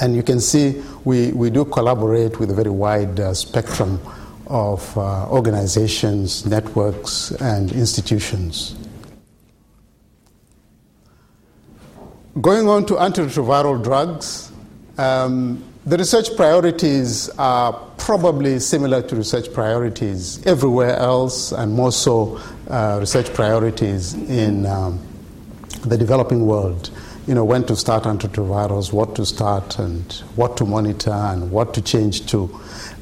And 0.00 0.16
you 0.16 0.22
can 0.22 0.40
see 0.40 0.82
we, 1.04 1.32
we 1.32 1.50
do 1.50 1.64
collaborate 1.64 2.40
with 2.40 2.50
a 2.50 2.54
very 2.54 2.70
wide 2.70 3.36
spectrum 3.36 4.00
of 4.46 4.96
organizations, 4.96 6.46
networks, 6.46 7.32
and 7.32 7.70
institutions. 7.72 8.75
Going 12.40 12.68
on 12.68 12.84
to 12.86 12.94
antiretroviral 12.94 13.82
drugs, 13.82 14.52
um, 14.98 15.64
the 15.86 15.96
research 15.96 16.36
priorities 16.36 17.30
are 17.38 17.72
probably 17.96 18.58
similar 18.58 19.00
to 19.00 19.16
research 19.16 19.50
priorities 19.54 20.44
everywhere 20.44 20.96
else, 20.96 21.52
and 21.52 21.72
more 21.72 21.92
so 21.92 22.38
uh, 22.68 22.98
research 23.00 23.32
priorities 23.32 24.12
in 24.12 24.66
um, 24.66 25.00
the 25.86 25.96
developing 25.96 26.44
world. 26.44 26.90
You 27.26 27.34
know, 27.34 27.44
when 27.44 27.64
to 27.66 27.74
start 27.74 28.04
antiretrovirals, 28.04 28.92
what 28.92 29.16
to 29.16 29.24
start, 29.24 29.78
and 29.78 30.12
what 30.34 30.58
to 30.58 30.66
monitor, 30.66 31.12
and 31.12 31.50
what 31.50 31.72
to 31.72 31.80
change 31.80 32.26
to. 32.32 32.54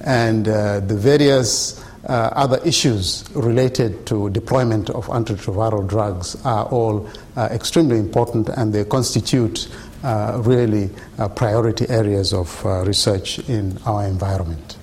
And 0.03 0.47
uh, 0.47 0.79
the 0.79 0.95
various 0.95 1.85
uh, 2.07 2.31
other 2.35 2.61
issues 2.65 3.25
related 3.35 4.07
to 4.07 4.29
deployment 4.31 4.91
of 4.91 5.07
antiretroviral 5.07 5.87
drugs 5.89 6.37
are 6.45 6.67
all 6.67 7.09
uh, 7.37 7.49
extremely 7.51 7.99
important 7.99 8.49
and 8.51 8.73
they 8.73 8.85
constitute 8.85 9.69
uh, 10.03 10.41
really 10.45 10.91
uh, 11.19 11.29
priority 11.29 11.89
areas 11.89 12.35
of 12.35 12.65
uh, 12.67 12.85
research 12.85 13.39
in 13.49 13.79
our 13.87 14.05
environment. 14.07 14.77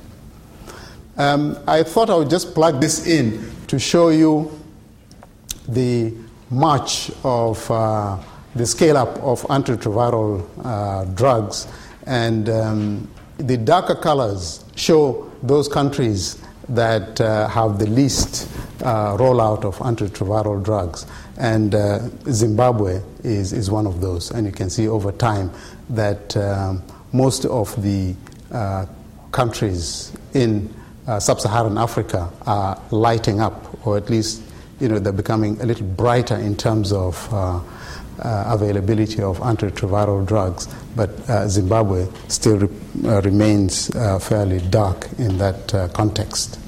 Um, 1.18 1.60
I 1.68 1.84
thought 1.84 2.10
I 2.10 2.16
would 2.16 2.30
just 2.30 2.56
plug 2.56 2.82
this 2.82 3.06
in 3.06 3.52
to 3.68 3.78
show 3.78 4.10
you 4.10 4.60
the 5.68 6.14
march 6.50 7.12
of 7.24 7.70
uh, 7.70 8.18
the 8.56 8.66
scale 8.66 8.98
up 8.98 9.18
of 9.20 9.44
antiretroviral 9.44 11.16
drugs 11.16 11.68
and 12.08 12.50
um, 12.50 13.08
the 13.38 13.58
darker 13.58 13.96
colors 13.96 14.66
show 14.76 15.32
those 15.44 15.68
countries 15.68 16.38
that 16.76 17.20
uh, 17.20 17.48
have 17.50 17.80
the 17.80 17.88
least 17.88 18.50
uh, 18.82 19.18
rollout 19.18 19.66
of 19.66 19.78
antiretroviral 19.80 20.64
drugs. 20.64 21.06
And 21.38 21.76
uh, 21.76 22.08
Zimbabwe 22.30 23.02
is, 23.24 23.54
is 23.54 23.70
one 23.70 23.86
of 23.86 24.02
those. 24.02 24.32
And 24.32 24.46
you 24.46 24.54
can 24.54 24.70
see 24.70 24.88
over 24.88 25.12
time 25.12 25.52
that 25.90 26.36
um, 26.38 26.82
most 27.12 27.46
of 27.46 27.82
the 27.82 28.16
uh, 28.52 28.86
countries 29.32 30.14
in 30.34 30.74
uh, 31.08 31.20
sub 31.20 31.42
Saharan 31.42 31.78
Africa 31.78 32.32
are 32.46 32.82
lighting 32.92 33.42
up, 33.42 33.86
or 33.86 33.98
at 33.98 34.10
least 34.10 34.42
you 34.80 34.88
know, 34.88 34.98
they're 34.98 35.14
becoming 35.14 35.60
a 35.62 35.66
little 35.66 35.88
brighter 35.88 36.36
in 36.36 36.56
terms 36.56 36.92
of. 36.92 37.32
Uh, 37.34 37.60
availability 38.24 39.20
of 39.20 39.40
antiretroviral 39.40 40.24
drugs, 40.28 40.68
but 40.96 41.10
Zimbabwe 41.50 42.06
still 42.28 42.58
re- 42.58 42.70
remains 43.22 43.88
fairly 44.24 44.60
dark 44.70 45.08
in 45.18 45.40
that 45.40 45.90
context. 45.94 46.61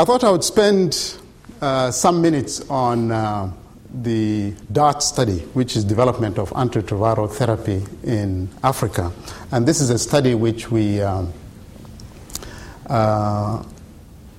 I 0.00 0.04
thought 0.06 0.24
I 0.24 0.30
would 0.30 0.44
spend 0.44 1.18
uh, 1.60 1.90
some 1.90 2.22
minutes 2.22 2.66
on 2.70 3.12
uh, 3.12 3.52
the 3.92 4.54
DART 4.72 5.02
study, 5.02 5.40
which 5.52 5.76
is 5.76 5.84
development 5.84 6.38
of 6.38 6.48
antiretroviral 6.52 7.30
therapy 7.30 7.84
in 8.02 8.48
Africa. 8.64 9.12
And 9.52 9.68
this 9.68 9.78
is 9.78 9.90
a 9.90 9.98
study 9.98 10.34
which 10.34 10.70
we 10.70 11.02
um, 11.02 11.30
uh, 12.86 13.62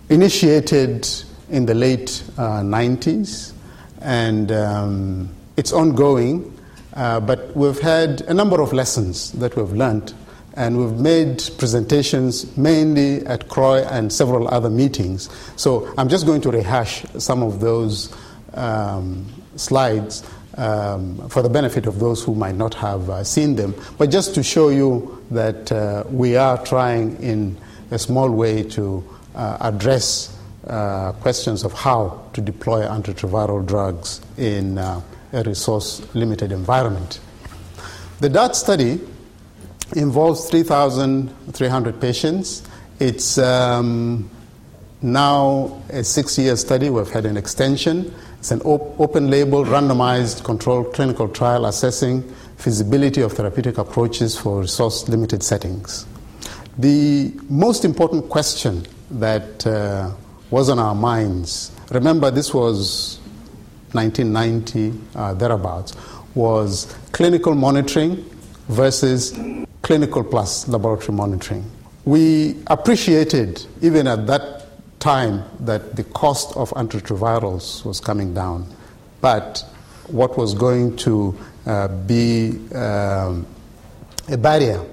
initiated 0.10 1.08
in 1.52 1.68
the 1.68 1.76
late 1.76 2.24
90s, 2.38 3.52
uh, 3.52 3.56
and 4.02 4.52
um, 4.52 5.30
it's 5.58 5.74
ongoing. 5.74 6.58
Uh, 6.96 7.20
but 7.20 7.56
we've 7.56 7.80
had 7.80 8.22
a 8.22 8.34
number 8.34 8.62
of 8.62 8.74
lessons 8.74 9.32
that 9.34 9.56
we've 9.56 9.74
learned 9.74 10.12
and 10.56 10.78
we've 10.78 11.00
made 11.00 11.42
presentations 11.58 12.56
mainly 12.58 13.26
at 13.26 13.48
CROI 13.48 13.86
and 13.90 14.12
several 14.12 14.48
other 14.50 14.70
meetings. 14.70 15.30
So 15.56 15.94
I'm 15.98 16.10
just 16.10 16.26
going 16.26 16.42
to 16.42 16.52
rehash 16.52 17.06
some 17.18 17.42
of 17.42 17.60
those 17.60 18.14
um, 18.54 19.26
slides 19.56 20.24
um, 20.58 21.30
for 21.30 21.42
the 21.42 21.50
benefit 21.50 21.86
of 21.86 22.00
those 22.00 22.24
who 22.24 22.36
might 22.36 22.56
not 22.56 22.74
have 22.76 23.10
uh, 23.10 23.24
seen 23.24 23.56
them, 23.56 23.74
but 23.98 24.12
just 24.12 24.36
to 24.36 24.44
show 24.44 24.70
you 24.70 25.24
that 25.32 25.72
uh, 25.72 26.04
we 26.10 26.36
are 26.36 26.64
trying 26.66 27.22
in 27.24 27.58
a 27.92 28.00
small 28.00 28.30
way 28.30 28.64
to 28.64 29.04
uh, 29.36 29.58
address 29.62 30.38
uh, 30.68 31.14
questions 31.14 31.64
of 31.64 31.74
how 31.74 32.22
to 32.34 32.42
deploy 32.42 32.82
antiretroviral 32.82 33.66
drugs 33.66 34.22
in 34.38 34.78
uh, 34.78 35.02
a 35.34 35.44
resource 35.44 36.02
limited 36.14 36.52
environment. 36.52 37.20
The 38.20 38.30
DART 38.30 38.56
study 38.56 39.00
involves 39.96 40.50
3,300 40.50 42.02
patients. 42.02 42.64
It's 43.00 43.38
um, 43.38 44.30
now 45.02 45.82
a 45.90 46.04
six 46.04 46.38
year 46.38 46.56
study. 46.56 46.90
We've 46.90 47.10
had 47.10 47.26
an 47.26 47.38
extension. 47.38 48.14
It's 48.40 48.52
an 48.52 48.62
op- 48.62 49.00
open 49.00 49.30
label, 49.30 49.64
randomized, 49.66 50.44
controlled 50.44 50.94
clinical 50.94 51.28
trial 51.28 51.66
assessing 51.66 52.24
feasibility 52.58 53.22
of 53.22 53.34
therapeutic 53.34 53.78
approaches 53.78 54.38
for 54.38 54.62
resource 54.62 55.10
limited 55.10 55.44
settings. 55.44 56.06
The 56.78 57.34
most 57.50 57.86
important 57.86 58.30
question 58.30 58.86
that 59.12 59.66
uh, 59.66 60.12
was 60.52 60.70
on 60.70 60.80
our 60.80 60.96
minds, 60.96 61.72
remember 61.92 62.32
this 62.32 62.54
was 62.54 63.20
1990, 63.94 64.94
uh, 65.16 65.34
thereabouts, 65.34 65.96
was 66.34 66.96
clinical 67.12 67.56
monitoring 67.56 68.24
versus 68.70 69.38
clinical 69.82 70.24
plus 70.24 70.68
laboratory 70.68 71.16
monitoring. 71.16 71.70
We 72.06 72.58
appreciated, 72.68 73.66
even 73.82 74.08
at 74.08 74.28
that 74.28 74.66
time, 75.00 75.44
that 75.62 75.96
the 75.96 76.04
cost 76.04 76.56
of 76.56 76.70
antiretrovirals 76.72 77.86
was 77.86 78.00
coming 78.00 78.34
down, 78.34 78.68
but 79.22 79.64
what 80.08 80.38
was 80.38 80.54
going 80.54 80.96
to 80.98 81.38
uh, 81.66 81.88
be 81.88 82.60
um, 82.74 83.46
a 84.30 84.38
barrier 84.38 84.84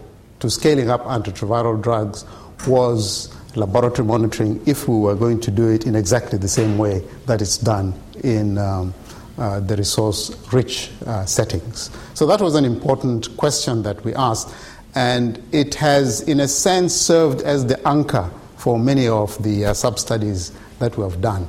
to 0.40 0.50
scaling 0.50 0.90
up 0.90 1.04
antiretroviral 1.04 1.82
drugs 1.82 2.24
was 2.66 3.34
laboratory 3.56 4.06
monitoring 4.06 4.60
if 4.66 4.86
we 4.86 4.96
were 4.96 5.14
going 5.14 5.40
to 5.40 5.50
do 5.50 5.68
it 5.68 5.86
in 5.86 5.94
exactly 5.94 6.38
the 6.38 6.48
same 6.48 6.78
way 6.78 7.00
that 7.26 7.40
it's 7.42 7.58
done 7.58 7.94
in 8.22 8.58
um, 8.58 8.94
uh, 9.38 9.60
the 9.60 9.76
resource 9.76 10.36
rich 10.52 10.90
uh, 11.06 11.24
settings. 11.24 11.90
So 12.14 12.26
that 12.26 12.40
was 12.40 12.54
an 12.54 12.64
important 12.64 13.36
question 13.36 13.82
that 13.82 14.04
we 14.04 14.14
asked, 14.14 14.54
and 14.98 15.40
it 15.52 15.76
has, 15.76 16.22
in 16.22 16.40
a 16.40 16.48
sense, 16.48 16.92
served 16.92 17.40
as 17.42 17.64
the 17.66 17.78
anchor 17.86 18.28
for 18.56 18.80
many 18.80 19.06
of 19.06 19.40
the 19.44 19.66
uh, 19.66 19.72
sub 19.72 19.96
studies 19.96 20.50
that 20.80 20.96
we 20.96 21.04
have 21.04 21.20
done. 21.20 21.48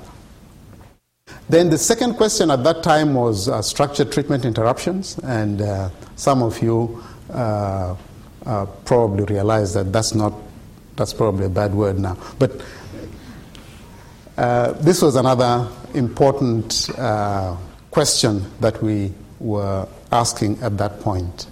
Then 1.50 1.72
the 1.72 1.78
second 1.80 2.14
question 2.14 2.52
at 2.52 2.64
that 2.64 2.84
time 2.84 3.16
was 3.16 3.50
uh, 3.50 3.64
structured 3.64 4.12
treatment 4.12 4.46
interruptions, 4.46 5.18
and 5.24 5.64
uh, 5.64 5.90
some 6.16 6.44
of 6.44 6.62
you 6.62 7.04
uh, 7.34 7.96
probably 8.86 9.24
realize 9.24 9.74
that 9.74 9.92
that's 9.92 10.14
not 10.14 10.34
that's 10.96 11.14
probably 11.14 11.46
a 11.46 11.50
bad 11.50 11.74
word 11.74 11.98
now, 11.98 12.18
but 12.38 12.52
this 14.86 15.02
was 15.02 15.16
another 15.16 15.68
important 15.96 16.88
question 17.90 18.46
that 18.60 18.80
we 18.84 19.12
were 19.40 19.88
asking 20.12 20.62
at 20.62 20.78
that 20.78 21.00
point. 21.00 21.48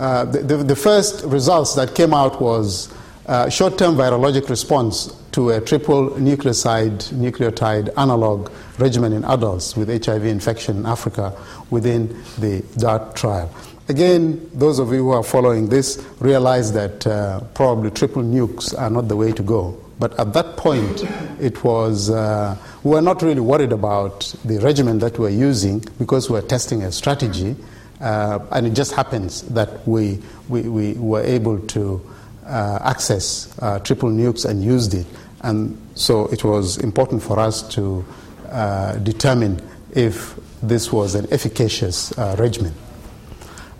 Uh, 0.00 0.24
the, 0.24 0.56
the, 0.56 0.74
first 0.74 1.22
results 1.26 1.74
that 1.74 1.94
came 1.94 2.14
out 2.14 2.40
was 2.40 2.90
uh, 3.26 3.50
short 3.50 3.76
term 3.76 3.96
virologic 3.96 4.48
response 4.48 5.14
to 5.30 5.50
a 5.50 5.60
triple 5.60 6.12
nucleoside 6.12 7.12
nucleotide 7.12 7.90
analog 7.98 8.50
regimen 8.78 9.12
in 9.12 9.22
adults 9.26 9.76
with 9.76 9.90
HIV 10.02 10.24
infection 10.24 10.78
in 10.78 10.86
Africa 10.86 11.36
within 11.68 12.08
the 12.38 12.64
DART 12.78 13.14
trial. 13.14 13.54
Again, 13.90 14.48
those 14.54 14.78
of 14.78 14.90
you 14.90 15.04
who 15.04 15.10
are 15.10 15.22
following 15.22 15.68
this 15.68 16.02
realize 16.18 16.72
that 16.72 17.06
uh, 17.06 17.40
probably 17.52 17.90
triple 17.90 18.22
nukes 18.22 18.72
are 18.80 18.88
not 18.88 19.08
the 19.08 19.16
way 19.16 19.32
to 19.32 19.42
go. 19.42 19.78
But 19.98 20.18
at 20.18 20.32
that 20.32 20.56
point, 20.56 21.04
it 21.38 21.62
was, 21.62 22.08
uh, 22.08 22.56
we 22.84 22.92
were 22.92 23.02
not 23.02 23.20
really 23.20 23.40
worried 23.40 23.72
about 23.72 24.34
the 24.46 24.60
regimen 24.60 24.98
that 25.00 25.18
we 25.18 25.24
were 25.24 25.28
using 25.28 25.84
because 25.98 26.30
we 26.30 26.40
were 26.40 26.46
testing 26.46 26.84
a 26.84 26.90
strategy. 26.90 27.54
Uh, 28.00 28.38
and 28.52 28.66
it 28.66 28.72
just 28.72 28.92
happens 28.92 29.42
that 29.42 29.86
we, 29.86 30.18
we, 30.48 30.62
we 30.62 30.94
were 30.94 31.22
able 31.22 31.58
to 31.58 32.00
uh, 32.46 32.78
access 32.82 33.54
uh, 33.60 33.78
triple 33.80 34.08
nukes 34.08 34.48
and 34.48 34.64
used 34.64 34.94
it. 34.94 35.06
And 35.42 35.78
so 35.94 36.26
it 36.26 36.42
was 36.42 36.78
important 36.78 37.22
for 37.22 37.38
us 37.38 37.62
to 37.74 38.04
uh, 38.50 38.94
determine 38.96 39.60
if 39.94 40.34
this 40.62 40.90
was 40.90 41.14
an 41.14 41.26
efficacious 41.30 42.16
uh, 42.18 42.36
regimen. 42.38 42.74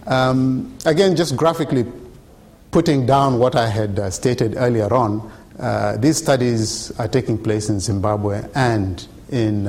Um, 0.06 0.76
again, 0.84 1.16
just 1.16 1.36
graphically 1.36 1.86
putting 2.70 3.06
down 3.06 3.38
what 3.38 3.56
I 3.56 3.68
had 3.68 3.98
uh, 3.98 4.10
stated 4.10 4.54
earlier 4.56 4.92
on, 4.92 5.30
these 6.00 6.18
studies 6.18 6.90
are 6.98 7.08
taking 7.08 7.36
place 7.36 7.68
in 7.68 7.80
Zimbabwe 7.80 8.44
and 8.54 9.06
in 9.30 9.66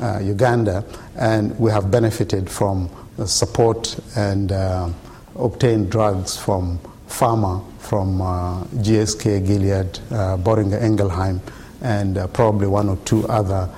uh, 0.00 0.04
uh, 0.04 0.18
Uganda, 0.20 0.84
and 1.16 1.58
we 1.58 1.70
have 1.70 1.90
benefited 1.90 2.50
from 2.50 2.90
support 3.26 3.98
and 4.16 4.52
uh, 4.52 4.88
obtained 5.36 5.90
drugs 5.90 6.36
from 6.36 6.78
pharma, 7.08 7.64
from 7.78 8.20
uh, 8.20 8.64
GSK, 8.64 9.46
Gilead, 9.46 9.98
uh, 10.10 10.36
Boehringer 10.36 10.80
Ingelheim, 10.80 11.40
and 11.82 12.16
probably 12.32 12.66
one 12.66 12.88
or 12.88 12.96
two 13.04 13.26
other 13.28 13.68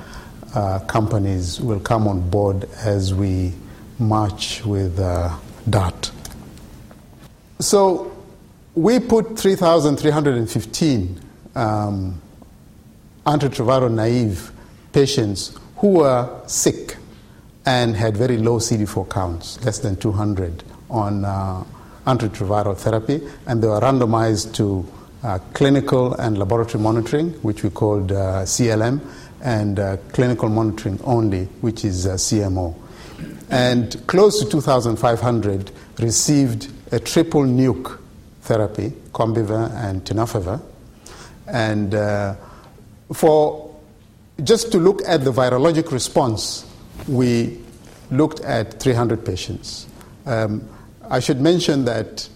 companies 0.86 1.60
will 1.60 1.80
come 1.80 2.08
on 2.08 2.30
board 2.30 2.64
as 2.82 3.12
we 3.12 3.52
march 3.98 4.64
with 4.64 4.96
DART. 5.68 6.10
So 7.58 8.16
we 8.74 9.00
put 9.00 9.38
3,315 9.38 11.20
um, 11.54 12.20
antiretroviral 13.26 13.90
naive 13.90 14.50
patients 14.92 15.58
who 15.76 15.88
were 15.88 16.42
sick 16.46 16.96
and 17.64 17.96
had 17.96 18.16
very 18.16 18.36
low 18.36 18.58
CD4 18.58 19.10
counts, 19.10 19.62
less 19.64 19.80
than 19.80 19.96
200, 19.96 20.62
on 20.88 21.24
uh, 21.24 21.64
antiretroviral 22.06 22.76
therapy, 22.76 23.20
and 23.46 23.62
they 23.62 23.66
were 23.66 23.80
randomized 23.80 24.54
to 24.54 24.86
uh, 25.24 25.38
clinical 25.52 26.14
and 26.14 26.38
laboratory 26.38 26.82
monitoring, 26.82 27.30
which 27.42 27.64
we 27.64 27.70
called 27.70 28.12
uh, 28.12 28.42
CLM, 28.44 29.00
and 29.42 29.78
uh, 29.78 29.96
clinical 30.12 30.48
monitoring 30.48 31.00
only, 31.04 31.44
which 31.60 31.84
is 31.84 32.06
uh, 32.06 32.14
CMO. 32.14 32.74
And 33.50 34.06
close 34.06 34.40
to 34.40 34.48
2,500 34.48 35.70
received 35.98 36.72
a 36.92 37.00
triple 37.00 37.42
nuke 37.42 37.98
therapy, 38.42 38.92
Combivir 39.12 39.72
and 39.74 40.04
Tenofovir, 40.04 40.60
and 41.48 41.94
uh, 41.94 42.34
for 43.12 43.65
just 44.44 44.70
to 44.72 44.78
look 44.78 45.00
at 45.06 45.24
the 45.24 45.32
virologic 45.32 45.90
response, 45.90 46.66
we 47.08 47.58
looked 48.10 48.40
at 48.40 48.80
300 48.80 49.24
patients. 49.24 49.86
Um, 50.26 50.68
I 51.08 51.20
should 51.20 51.40
mention 51.40 51.84
that 51.86 52.28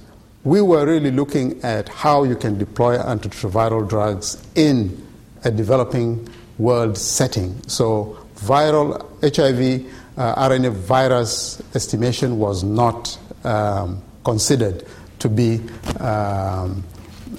we 0.45 0.63
were 0.63 0.87
really 0.87 1.11
looking 1.11 1.63
at 1.63 1.89
how 1.89 2.23
you 2.23 2.37
can 2.37 2.57
deploy 2.57 2.97
antiretroviral 2.97 3.89
drugs 3.89 4.43
in 4.55 5.07
a 5.45 5.51
developing 5.51 6.29
world 6.59 6.97
setting. 6.97 7.61
So, 7.69 8.17
viral 8.37 9.07
HIV 9.23 9.87
uh, 10.17 10.49
RNA 10.49 10.73
virus 10.73 11.63
estimation 11.75 12.39
was 12.39 12.65
not 12.65 13.19
um, 13.45 14.03
considered 14.25 14.87
to 15.19 15.29
be 15.29 15.61
um, 15.99 16.85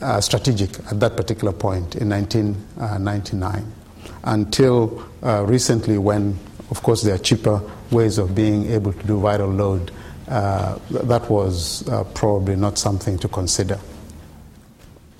uh, 0.02 0.22
strategic 0.22 0.80
at 0.92 1.00
that 1.00 1.16
particular 1.16 1.54
point 1.54 1.96
in 1.96 2.10
1999 2.10 3.81
until 4.24 5.04
uh, 5.24 5.44
recently 5.46 5.98
when 5.98 6.38
of 6.70 6.82
course 6.84 7.02
there 7.02 7.16
are 7.16 7.20
cheaper 7.20 7.62
ways 7.92 8.18
of 8.18 8.34
being 8.36 8.70
able 8.72 8.94
to 8.94 9.04
do 9.08 9.20
viral 9.20 9.56
load 9.56 9.92
uh, 10.28 10.78
that 10.90 11.30
was 11.30 11.88
uh, 11.90 12.04
probably 12.14 12.56
not 12.56 12.78
something 12.78 13.18
to 13.18 13.28
consider 13.28 13.80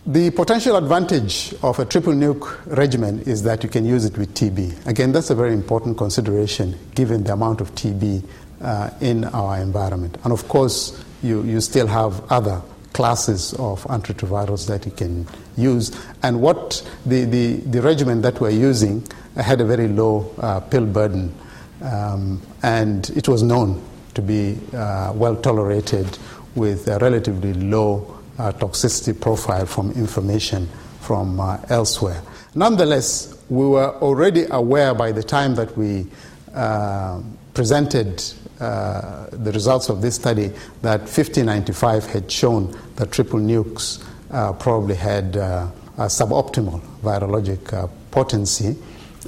the 0.08 0.32
potential 0.32 0.78
advantage 0.78 1.54
of 1.62 1.78
a 1.78 1.86
triple 1.86 2.14
nuke 2.14 2.60
regimen 2.76 3.20
is 3.22 3.44
that 3.44 3.62
you 3.62 3.70
can 3.70 3.86
use 3.86 4.04
it 4.04 4.18
with 4.18 4.34
TB. 4.34 4.88
Again, 4.88 5.12
that's 5.12 5.30
a 5.30 5.36
very 5.36 5.54
important 5.54 5.96
consideration 5.96 6.76
given 6.96 7.24
the 7.24 7.34
amount 7.34 7.62
of 7.62 7.76
TB 7.76 8.24
uh, 8.62 8.90
in 9.00 9.26
our 9.26 9.60
environment. 9.60 10.18
And 10.24 10.34
of 10.34 10.48
course, 10.48 11.04
you, 11.22 11.44
you 11.44 11.62
still 11.62 11.86
have 11.86 12.32
other 12.32 12.64
classes 12.94 13.54
of 13.54 13.84
antiretrovirals 13.86 14.68
that 14.68 14.86
you 14.86 14.92
can 14.92 15.28
use. 15.58 15.92
And 16.24 16.42
what 16.42 16.88
the, 17.06 17.26
the, 17.26 17.56
the 17.56 17.82
regimen 17.82 18.22
that 18.22 18.40
we're 18.40 18.50
using 18.50 19.06
had 19.36 19.62
a 19.62 19.66
very 19.66 19.88
low 19.88 20.34
uh, 20.40 20.60
pill 20.60 20.86
burden, 20.86 21.34
um, 21.82 22.42
and 22.64 23.10
it 23.12 23.28
was 23.28 23.44
known 23.44 23.82
to 24.14 24.22
be 24.22 24.58
uh, 24.74 25.14
well 25.16 25.36
tolerated 25.36 26.18
with 26.56 26.88
a 26.88 27.00
relatively 27.00 27.54
low 27.54 28.20
uh, 28.38 28.52
toxicity 28.52 29.20
profile 29.20 29.66
from 29.66 29.92
information 29.92 30.68
from 31.00 31.40
uh, 31.40 31.58
elsewhere. 31.70 32.22
Nonetheless, 32.56 33.38
we 33.50 33.66
were 33.66 33.96
already 34.02 34.46
aware 34.50 34.94
by 34.94 35.12
the 35.12 35.24
time 35.24 35.56
that 35.56 35.76
we 35.78 36.08
uh, 36.54 37.22
presented 37.54 38.24
uh, 38.62 39.28
the 39.32 39.52
results 39.52 39.90
of 39.90 40.02
this 40.02 40.16
study 40.16 40.48
that 40.82 41.02
1595 41.02 42.06
had 42.06 42.32
shown 42.32 42.78
that 42.96 43.12
triple 43.12 43.40
nukes 43.40 44.04
uh, 44.32 44.54
probably 44.54 44.96
had 44.96 45.36
uh, 45.36 45.68
suboptimal 45.98 46.80
virologic 47.02 47.74
uh, 47.74 47.88
potency, 48.12 48.76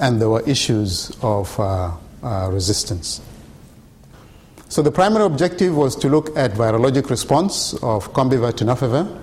and 0.02 0.22
there 0.22 0.30
were 0.30 0.42
issues 0.48 1.16
of 1.22 1.58
resistance. 2.52 3.22
So 4.70 4.82
the 4.82 4.92
primary 4.92 5.26
objective 5.26 5.76
was 5.76 5.96
to 5.98 6.10
look 6.10 6.36
at 6.36 6.54
virologic 6.54 7.10
response 7.10 7.74
of 7.84 8.12
Combivir 8.14 8.54
tenofovir 8.54 9.22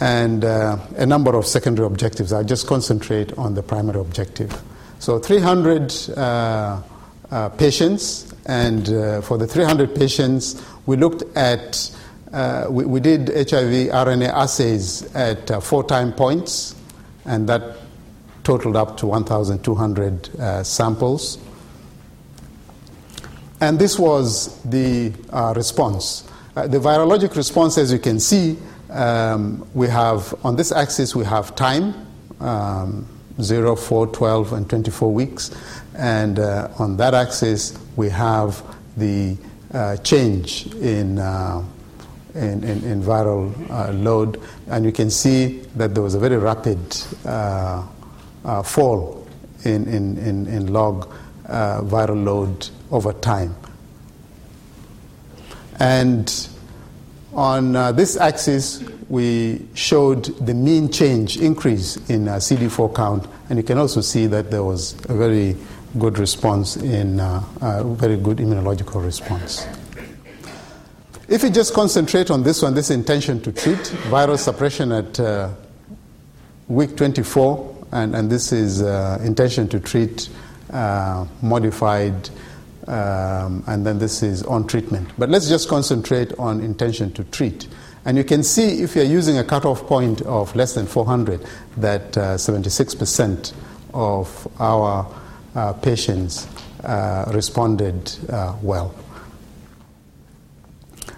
and 0.00 0.44
uh, 0.44 0.78
a 0.96 1.06
number 1.06 1.36
of 1.36 1.46
secondary 1.46 1.86
objectives. 1.86 2.32
I'll 2.32 2.42
just 2.42 2.66
concentrate 2.66 3.36
on 3.38 3.54
the 3.54 3.62
primary 3.62 4.00
objective. 4.00 4.60
So 4.98 5.18
300 5.18 5.94
uh, 6.16 6.82
uh, 7.30 7.48
patients, 7.50 8.29
and 8.46 8.88
uh, 8.88 9.20
for 9.20 9.38
the 9.38 9.46
300 9.46 9.94
patients, 9.94 10.62
we 10.86 10.96
looked 10.96 11.22
at, 11.36 11.94
uh, 12.32 12.66
we, 12.68 12.84
we, 12.84 13.00
did 13.00 13.28
HIV 13.28 13.90
RNA 13.92 14.28
assays 14.28 15.14
at 15.14 15.50
uh, 15.50 15.60
four 15.60 15.84
time 15.84 16.12
points, 16.12 16.74
and 17.24 17.48
that 17.48 17.76
totaled 18.42 18.76
up 18.76 18.96
to 18.98 19.06
1,200 19.06 20.66
samples. 20.66 21.38
And 23.60 23.78
this 23.78 23.98
was 23.98 24.60
the 24.62 25.12
response. 25.54 26.22
the 26.54 26.80
virologic 26.80 27.36
response, 27.36 27.76
as 27.76 27.92
you 27.92 27.98
can 27.98 28.18
see, 28.18 28.56
um, 28.88 29.68
we 29.74 29.88
have, 29.88 30.34
on 30.44 30.56
this 30.56 30.72
axis, 30.72 31.14
we 31.14 31.24
have 31.24 31.54
time 31.54 31.94
um, 32.40 33.06
0, 33.42 33.76
4, 33.76 34.06
12, 34.08 34.52
and 34.52 34.68
24 34.68 35.12
weeks. 35.12 35.50
And 35.96 36.38
uh, 36.38 36.68
on 36.78 36.96
that 36.98 37.14
axis, 37.14 37.78
we 37.96 38.08
have 38.10 38.62
the 38.96 39.36
uh, 39.72 39.96
change 39.98 40.66
in, 40.76 41.18
uh, 41.18 41.64
in, 42.34 42.64
in, 42.64 42.84
in, 42.84 43.02
viral 43.02 43.70
uh, 43.70 43.92
load. 43.92 44.40
And 44.68 44.84
you 44.84 44.92
can 44.92 45.10
see 45.10 45.60
that 45.76 45.94
there 45.94 46.02
was 46.02 46.14
a 46.14 46.18
very 46.18 46.36
rapid 46.36 46.78
uh, 47.24 47.86
uh, 48.44 48.62
fall 48.62 49.26
in, 49.64 49.86
in, 49.86 50.18
in, 50.18 50.46
in 50.46 50.72
log 50.72 51.12
viral 51.46 52.24
load 52.24 52.68
over 52.90 53.12
time. 53.12 53.54
And 55.78 56.48
on 57.34 57.76
uh, 57.76 57.92
this 57.92 58.16
axis, 58.16 58.82
we 59.08 59.66
showed 59.74 60.24
the 60.46 60.54
mean 60.54 60.90
change 60.90 61.36
increase 61.36 61.96
in 62.08 62.28
uh, 62.28 62.36
CD4 62.36 62.94
count, 62.94 63.26
and 63.48 63.58
you 63.58 63.62
can 63.62 63.78
also 63.78 64.00
see 64.00 64.26
that 64.26 64.50
there 64.50 64.64
was 64.64 64.94
a 65.08 65.14
very 65.14 65.56
good 65.98 66.18
response 66.18 66.76
in 66.76 67.20
uh, 67.20 67.42
a 67.60 67.84
very 67.84 68.16
good 68.16 68.38
immunological 68.38 69.04
response. 69.04 69.66
If 71.28 71.42
you 71.42 71.50
just 71.50 71.74
concentrate 71.74 72.30
on 72.30 72.42
this 72.42 72.62
one, 72.62 72.74
this 72.74 72.90
intention 72.90 73.40
to 73.42 73.52
treat 73.52 73.78
viral 74.08 74.38
suppression 74.38 74.90
at 74.92 75.20
uh, 75.20 75.50
week 76.68 76.96
24, 76.96 77.86
and, 77.92 78.14
and 78.14 78.30
this 78.30 78.52
is 78.52 78.82
uh, 78.82 79.20
intention 79.22 79.68
to 79.68 79.80
treat 79.80 80.28
uh, 80.72 81.26
modified 81.42 82.30
um, 82.88 83.62
and 83.66 83.84
then 83.86 83.98
this 83.98 84.22
is 84.22 84.42
on 84.44 84.66
treatment. 84.66 85.08
But 85.18 85.28
let's 85.28 85.48
just 85.48 85.68
concentrate 85.68 86.32
on 86.38 86.60
intention 86.60 87.12
to 87.12 87.24
treat. 87.24 87.68
And 88.04 88.16
you 88.16 88.24
can 88.24 88.42
see 88.42 88.82
if 88.82 88.96
you're 88.96 89.04
using 89.04 89.38
a 89.38 89.44
cutoff 89.44 89.86
point 89.86 90.22
of 90.22 90.54
less 90.56 90.74
than 90.74 90.86
400, 90.86 91.44
that 91.76 92.16
uh, 92.16 92.34
76% 92.36 93.52
of 93.92 94.48
our 94.58 95.06
uh, 95.54 95.72
patients 95.74 96.48
uh, 96.84 97.30
responded 97.34 98.10
uh, 98.30 98.56
well. 98.62 98.94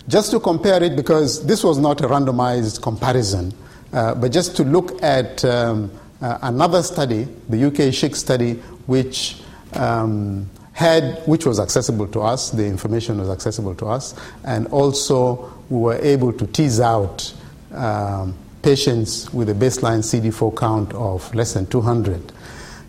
Just 0.09 0.33
to 0.33 0.41
compare 0.41 0.83
it, 0.83 0.97
because 0.97 1.47
this 1.47 1.63
was 1.63 1.79
not 1.79 2.01
a 2.01 2.09
randomized 2.09 2.83
comparison, 2.83 3.55
uh, 3.93 4.15
but 4.17 4.33
just 4.33 4.57
to 4.57 4.65
look 4.65 5.01
at 5.03 5.45
um, 5.45 5.91
uh, 6.21 6.39
another 6.43 6.83
study, 6.83 7.29
the 7.49 7.67
UK 7.67 7.95
CHIC 7.95 8.17
study, 8.17 8.55
which 8.87 9.41
um, 9.75 10.51
had, 10.73 11.23
which 11.27 11.45
was 11.45 11.61
accessible 11.61 12.07
to 12.09 12.21
us, 12.21 12.51
the 12.51 12.67
information 12.67 13.19
was 13.19 13.29
accessible 13.29 13.75
to 13.77 13.87
us, 13.87 14.15
and 14.45 14.67
also 14.69 15.53
we 15.69 15.79
were 15.79 15.99
able 15.99 16.33
to 16.33 16.47
tease 16.47 16.81
out 16.81 17.33
um, 17.73 18.35
patients 18.63 19.33
with 19.33 19.49
a 19.51 19.55
baseline 19.55 20.01
CD4 20.01 20.57
count 20.57 20.93
of 20.95 21.35
less 21.35 21.55
than 21.55 21.67
200. 21.67 22.33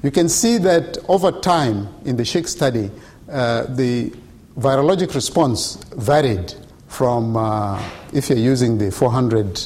You 0.01 0.11
can 0.11 0.29
see 0.29 0.57
that 0.59 0.97
over 1.07 1.31
time 1.31 1.87
in 2.05 2.17
the 2.17 2.25
CHIC 2.25 2.47
study, 2.47 2.91
uh, 3.31 3.63
the 3.63 4.13
virologic 4.57 5.15
response 5.15 5.75
varied 5.95 6.53
from, 6.87 7.35
uh, 7.35 7.81
if 8.13 8.29
you're 8.29 8.37
using 8.37 8.77
the 8.77 8.91
400 8.91 9.61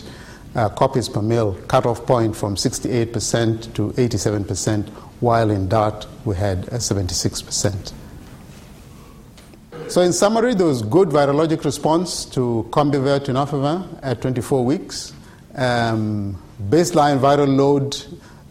uh, 0.55 0.69
copies 0.69 1.09
per 1.09 1.21
mil 1.21 1.53
cutoff 1.67 2.05
point, 2.05 2.35
from 2.35 2.55
68% 2.55 3.73
to 3.73 3.89
87%, 3.91 4.87
while 5.19 5.49
in 5.49 5.67
DART 5.67 6.07
we 6.23 6.35
had 6.35 6.65
76%. 6.67 7.93
So, 9.89 10.01
in 10.01 10.11
summary, 10.11 10.53
there 10.53 10.65
was 10.65 10.81
good 10.81 11.07
virologic 11.09 11.63
response 11.63 12.25
to 12.25 12.67
Combivir 12.71 13.21
tenofovir 13.21 13.87
at 14.01 14.21
24 14.21 14.65
weeks. 14.65 15.13
Um, 15.55 16.37
baseline 16.61 17.19
viral 17.19 17.55
load, 17.55 17.95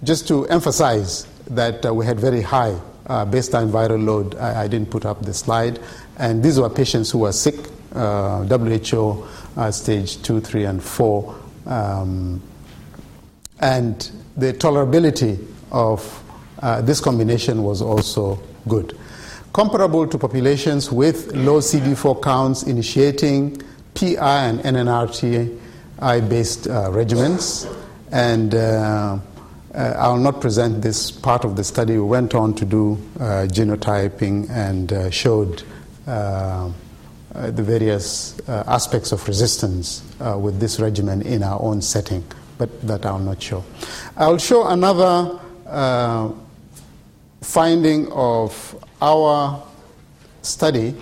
just 0.03 0.27
to 0.29 0.47
emphasize 0.47 1.27
that 1.49 1.85
uh, 1.85 1.93
we 1.93 2.07
had 2.07 2.19
very 2.19 2.41
high 2.41 2.75
uh, 3.07 3.27
baseline 3.27 3.71
viral 3.71 4.03
load. 4.03 4.35
I, 4.37 4.63
I, 4.63 4.69
didn't 4.69 4.91
put 4.91 5.05
up 5.05 5.27
the 5.27 5.35
slide. 5.35 5.79
And 6.17 6.43
these 6.43 6.59
were 6.59 6.71
patients 6.71 7.11
who 7.11 7.19
were 7.19 7.33
sick, 7.33 7.57
uh, 7.95 8.45
WHO 8.45 9.29
uh, 9.59 9.71
stage 9.71 10.23
2, 10.23 10.41
3, 10.41 10.65
and 10.65 10.83
4. 10.83 11.35
Um, 11.67 12.43
and 13.61 14.11
the 14.39 14.55
tolerability 14.55 15.47
of 15.71 16.23
uh, 16.63 16.81
this 16.81 16.99
combination 16.99 17.63
was 17.63 17.83
also 17.83 18.43
good 18.67 18.99
comparable 19.57 20.07
to 20.07 20.19
populations 20.19 20.93
with 20.93 21.35
low 21.35 21.61
CD4 21.61 22.23
counts 22.23 22.65
initiating 22.65 23.57
PI 23.95 24.49
and 24.49 24.61
NNRTI 24.61 26.29
based 26.29 26.67
uh, 26.67 26.91
regimens. 26.91 27.65
And 28.13 28.55
uh, 28.55 29.19
uh, 29.75 29.79
I'll 29.97 30.19
not 30.19 30.43
present 30.43 30.83
this 30.83 31.11
part 31.11 31.47
of 31.47 31.57
the 31.57 31.65
study. 31.65 31.95
We 31.95 32.01
went 32.01 32.35
on 32.35 32.53
to 32.57 32.67
do 32.67 32.99
uh, 33.19 33.49
genotyping 33.49 34.51
and 34.51 34.93
uh, 34.93 35.09
showed 35.09 35.63
the 36.05 36.73
various 37.63 38.39
aspects 38.49 39.11
of 39.11 39.27
resistance 39.27 40.03
with 40.37 40.61
this 40.61 40.79
regimen 40.79 41.23
in 41.23 41.43
our 41.43 41.63
own 41.63 41.81
setting, 41.81 42.23
but 42.59 42.69
that 42.87 43.07
I'll 43.07 43.19
not 43.19 43.43
show. 43.43 43.65
I'll 44.19 44.37
show 44.37 44.67
another 44.67 45.41
finding 47.41 48.13
of 48.13 48.86
our 49.01 49.63
study, 50.43 50.95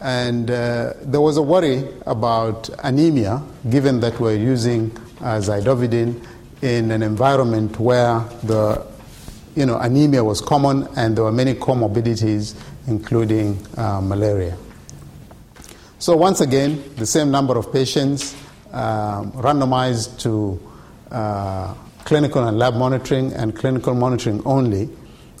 and 0.00 0.50
uh, 0.50 0.94
there 1.02 1.20
was 1.20 1.36
a 1.36 1.42
worry 1.42 1.88
about 2.06 2.68
anemia, 2.84 3.42
given 3.70 4.00
that 4.00 4.18
we're 4.20 4.36
using 4.36 4.90
uh, 5.20 5.38
zidovudine 5.38 6.24
in 6.62 6.90
an 6.90 7.02
environment 7.02 7.78
where 7.78 8.20
the 8.44 8.84
you 9.54 9.66
know, 9.66 9.78
anemia 9.78 10.24
was 10.24 10.40
common 10.40 10.88
and 10.96 11.16
there 11.16 11.24
were 11.24 11.32
many 11.32 11.54
comorbidities, 11.54 12.54
including 12.86 13.58
uh, 13.76 14.00
malaria. 14.00 14.56
So, 15.98 16.16
once 16.16 16.40
again, 16.40 16.82
the 16.96 17.06
same 17.06 17.30
number 17.30 17.56
of 17.56 17.72
patients 17.72 18.34
um, 18.72 19.32
randomized 19.32 20.18
to 20.20 20.60
uh, 21.10 21.74
clinical 22.04 22.44
and 22.48 22.58
lab 22.58 22.74
monitoring 22.74 23.32
and 23.34 23.54
clinical 23.54 23.94
monitoring 23.94 24.42
only. 24.44 24.88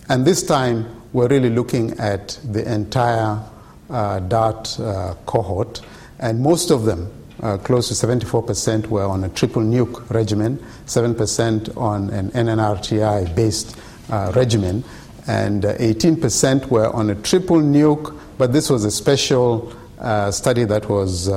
And 0.08 0.24
this 0.24 0.42
time, 0.44 1.01
we're 1.12 1.28
really 1.28 1.50
looking 1.50 1.98
at 1.98 2.38
the 2.44 2.72
entire 2.72 3.42
uh, 3.90 4.20
DART 4.20 4.80
uh, 4.80 5.14
cohort, 5.26 5.82
and 6.18 6.40
most 6.40 6.70
of 6.70 6.84
them, 6.84 7.12
uh, 7.42 7.58
close 7.58 7.88
to 7.88 7.94
74%, 7.94 8.86
were 8.86 9.04
on 9.04 9.24
a 9.24 9.28
triple 9.28 9.62
nuke 9.62 10.08
regimen, 10.10 10.58
7% 10.86 11.76
on 11.76 12.08
an 12.10 12.30
NNRTI 12.30 13.34
based 13.34 13.76
uh, 14.10 14.32
regimen, 14.34 14.84
and 15.26 15.64
18% 15.64 16.64
uh, 16.64 16.68
were 16.68 16.90
on 16.94 17.10
a 17.10 17.14
triple 17.16 17.58
nuke, 17.58 18.18
but 18.38 18.52
this 18.52 18.70
was 18.70 18.84
a 18.84 18.90
special 18.90 19.72
uh, 19.98 20.30
study 20.30 20.64
that 20.64 20.88
was 20.88 21.28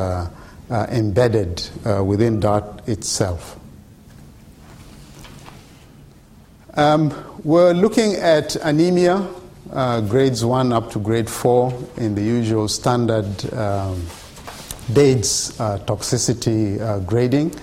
embedded 0.72 1.70
within 2.04 2.40
DART 2.40 2.88
itself. 2.88 3.60
Um, 6.76 7.14
we're 7.44 7.74
looking 7.74 8.16
at 8.16 8.56
anemia 8.58 9.26
uh, 9.76 10.02
grades 10.02 10.44
1 10.44 10.72
up 10.72 10.90
to 10.92 11.00
grade 11.00 11.30
4 11.30 11.74
in 11.98 12.16
the 12.16 12.22
usual 12.22 12.68
standard 12.68 13.26
um, 13.54 14.02
uh, 14.90 15.78
toxicity 15.86 16.80
uh, 16.80 17.00
grading. 17.00 17.54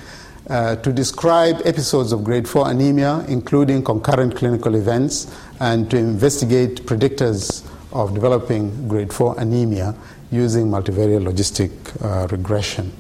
Uh, 0.51 0.77
to 0.77 0.93
describe 0.93 1.63
episodes 1.65 2.13
of 2.13 2.23
grade 2.23 2.47
4 2.47 2.71
anemia, 2.71 3.25
including 3.29 3.83
concurrent 3.83 4.37
clinical 4.37 4.75
events, 4.75 5.35
and 5.61 5.91
to 5.91 5.97
investigate 5.97 6.85
predictors 6.85 7.67
of 7.93 8.13
developing 8.13 8.89
grade 8.89 9.13
4 9.13 9.39
anemia 9.39 9.95
using 10.31 10.67
multivariate 10.67 11.23
logistic 11.23 11.71
uh, 12.05 12.27
regression. 12.29 12.93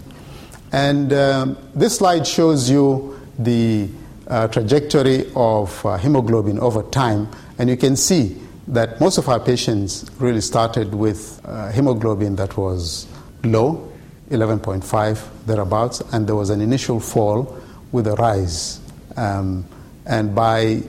And 0.73 1.13
um, 1.13 1.59
this 1.75 1.99
slide 1.99 2.27
shows 2.27 2.71
you 2.71 3.21
the 3.39 3.91
uh, 4.29 4.49
trajectory 4.49 5.31
of 5.35 5.83
hemoglobin 6.01 6.59
over 6.61 6.83
time, 6.85 7.29
and 7.59 7.69
you 7.69 7.77
can 7.77 7.97
see 7.97 8.41
that 8.69 9.01
most 9.01 9.19
of 9.19 9.29
our 9.29 9.41
patients 9.41 10.11
really 10.19 10.41
started 10.41 10.95
with 10.95 11.41
uh, 11.45 11.71
hemoglobin 11.73 12.37
that 12.37 12.57
was 12.57 13.07
low, 13.45 13.93
11.5 14.31 15.47
thereabouts, 15.47 16.01
and 16.13 16.27
there 16.27 16.37
was 16.37 16.51
an 16.51 16.61
initial 16.61 17.01
fall 17.01 17.59
with 17.91 18.07
a 18.07 18.15
rise. 18.15 18.81
Um, 19.17 19.67
and 20.07 20.35
by 20.35 20.83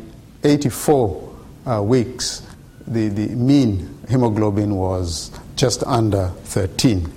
84 0.43 1.36
uh, 1.65 1.83
weeks, 1.83 2.45
the, 2.88 3.09
the 3.09 3.27
mean 3.29 3.99
hemoglobin 4.09 4.75
was 4.75 5.31
just 5.55 5.83
under 5.83 6.29
13. 6.43 7.12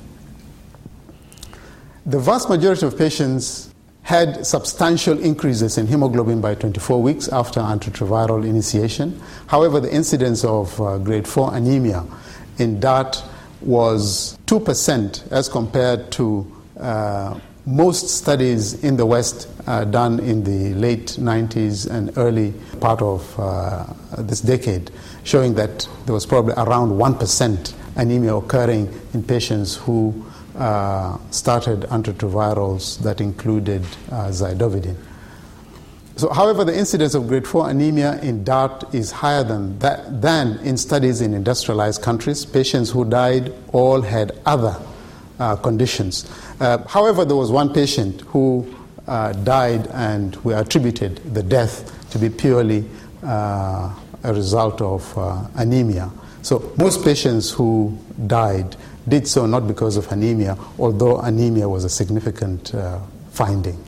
The 2.07 2.19
vast 2.19 2.49
majority 2.49 2.87
of 2.87 2.97
patients 2.97 3.75
had 4.07 4.47
substantial 4.47 5.19
increases 5.19 5.77
in 5.77 5.88
hemoglobin 5.88 6.40
by 6.40 6.55
24 6.55 7.03
weeks 7.03 7.27
after 7.27 7.59
antiretroviral 7.59 8.47
initiation. 8.47 9.21
However, 9.49 9.81
the 9.81 9.92
incidence 9.92 10.45
of 10.45 10.81
uh, 10.81 10.99
grade 10.99 11.27
4 11.27 11.57
anemia 11.57 12.05
in 12.59 12.79
DART 12.79 13.21
was 13.61 14.38
2% 14.47 15.33
as 15.33 15.49
compared 15.49 16.12
to 16.12 16.47
uh, 16.79 17.37
most 17.66 18.09
studies 18.09 18.85
in 18.85 18.97
the 18.97 19.05
West 19.05 19.49
uh, 19.66 19.85
done 19.85 20.21
in 20.21 20.45
the 20.45 20.73
late 20.75 21.16
90s 21.19 21.90
and 21.90 22.16
early 22.16 22.55
part 22.81 23.03
of 23.03 23.35
uh, 23.40 23.87
this 24.19 24.40
decade, 24.40 24.92
showing 25.25 25.55
that 25.55 25.88
there 26.05 26.14
was 26.14 26.25
probably 26.27 26.55
around 26.57 26.90
1% 26.90 27.75
anemia 27.97 28.37
occurring 28.37 28.88
in 29.14 29.25
patients 29.25 29.75
who 29.75 30.25
uh, 30.57 31.19
started 31.31 31.81
antiretrovirals 31.83 32.99
that 33.01 33.21
included 33.21 33.83
uh, 34.11 34.29
zidovudine. 34.29 34.97
So, 36.16 36.31
however, 36.31 36.64
the 36.64 36.77
incidence 36.77 37.14
of 37.14 37.29
grade 37.29 37.47
4 37.47 37.69
anemia 37.69 38.19
in 38.23 38.42
DART 38.42 38.95
is 38.95 39.11
higher 39.11 39.45
than, 39.45 39.79
that, 39.81 40.23
than 40.23 40.59
in 40.61 40.79
studies 40.79 41.21
in 41.21 41.35
industrialized 41.35 42.01
countries. 42.01 42.47
Patients 42.47 42.90
who 42.90 43.05
died 43.05 43.53
all 43.73 44.01
had 44.01 44.33
other 44.47 44.75
uh, 45.38 45.57
conditions. 45.57 46.25
Uh, 46.59 46.79
however, 46.88 47.27
there 47.27 47.37
was 47.37 47.51
one 47.51 47.71
patient 47.71 48.23
who 48.23 48.75
uh, 49.07 49.35
died, 49.35 49.87
and 49.88 50.37
we 50.37 50.55
attributed 50.55 51.16
the 51.35 51.42
death 51.42 52.11
to 52.11 52.19
be 52.19 52.31
purely 52.31 52.83
uh, 53.23 53.95
a 54.23 54.33
result 54.33 54.81
of 54.81 55.51
anemia. 55.57 56.11
So, 56.40 56.73
most 56.79 57.05
patients 57.05 57.51
who 57.51 57.99
died 58.27 58.75
did 59.09 59.29
so 59.29 59.47
not 59.47 59.66
because 59.66 59.97
of 59.97 60.11
anemia, 60.11 60.57
although 60.79 61.21
anemia 61.21 61.69
was 61.69 61.85
a 61.85 61.88
significant 61.88 62.75
uh, 62.75 62.99
finding. 63.31 63.83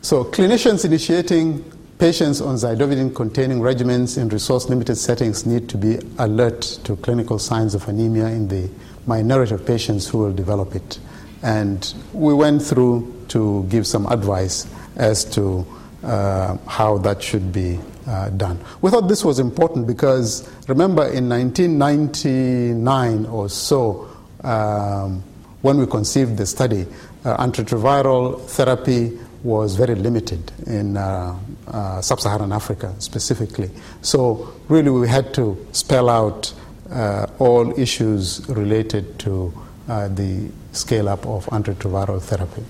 So, 0.00 0.24
clinicians 0.24 0.84
initiating 0.84 1.64
patients 1.98 2.40
on 2.40 2.54
zidovudine 2.54 3.14
containing 3.14 3.58
regimens 3.58 4.16
in 4.16 4.28
resource 4.28 4.68
limited 4.68 4.96
settings 4.96 5.44
need 5.44 5.68
to 5.68 5.76
be 5.76 5.98
alert 6.18 6.62
to 6.84 6.96
clinical 6.96 7.38
signs 7.38 7.74
of 7.74 7.88
anemia 7.88 8.26
in 8.26 8.48
the 8.48 8.70
minority 9.06 9.54
of 9.54 9.66
patients 9.66 10.06
who 10.06 10.18
will 10.18 10.32
develop 10.32 10.74
it. 10.74 10.98
And 11.42 11.92
we 12.12 12.34
went 12.34 12.62
through 12.62 13.26
to 13.28 13.64
give 13.68 13.86
some 13.86 14.06
advice 14.06 14.66
as 14.96 15.24
to 15.34 15.66
uh, 16.02 16.56
how 16.66 16.98
that 16.98 17.22
should 17.22 17.52
be 17.52 17.80
uh, 18.08 18.30
done. 18.30 18.58
We 18.80 18.90
thought 18.90 19.06
this 19.08 19.22
was 19.24 19.38
important 19.38 19.86
because 19.86 20.48
remember 20.66 21.06
in 21.08 21.28
1999 21.28 23.26
or 23.26 23.48
so, 23.50 24.08
um, 24.42 25.22
when 25.60 25.78
we 25.78 25.86
conceived 25.86 26.38
the 26.38 26.46
study, 26.46 26.86
uh, 27.24 27.36
antiretroviral 27.36 28.40
therapy 28.46 29.18
was 29.42 29.76
very 29.76 29.94
limited 29.94 30.50
in 30.66 30.96
uh, 30.96 31.36
uh 31.68 32.00
sub 32.00 32.20
Saharan 32.20 32.52
Africa 32.52 32.94
specifically. 32.98 33.70
So, 34.02 34.52
really, 34.68 34.90
we 34.90 35.06
had 35.06 35.34
to 35.34 35.66
spell 35.72 36.08
out 36.08 36.52
uh, 36.90 37.26
all 37.38 37.78
issues 37.78 38.48
related 38.48 39.18
to 39.20 39.52
uh, 39.88 40.08
the 40.08 40.48
scale 40.72 41.08
up 41.08 41.26
of 41.26 41.46
antiretroviral 41.46 42.22
therapy. 42.22 42.64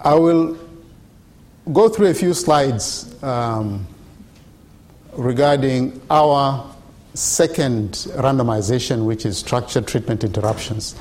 I 0.00 0.14
will 0.14 0.56
go 1.72 1.88
through 1.88 2.06
a 2.06 2.14
few 2.14 2.32
slides 2.32 3.22
um, 3.22 3.86
regarding 5.12 6.00
our 6.10 6.72
second 7.14 7.92
randomization, 8.16 9.04
which 9.04 9.26
is 9.26 9.38
structured 9.38 9.86
treatment 9.86 10.22
interruptions. 10.22 10.94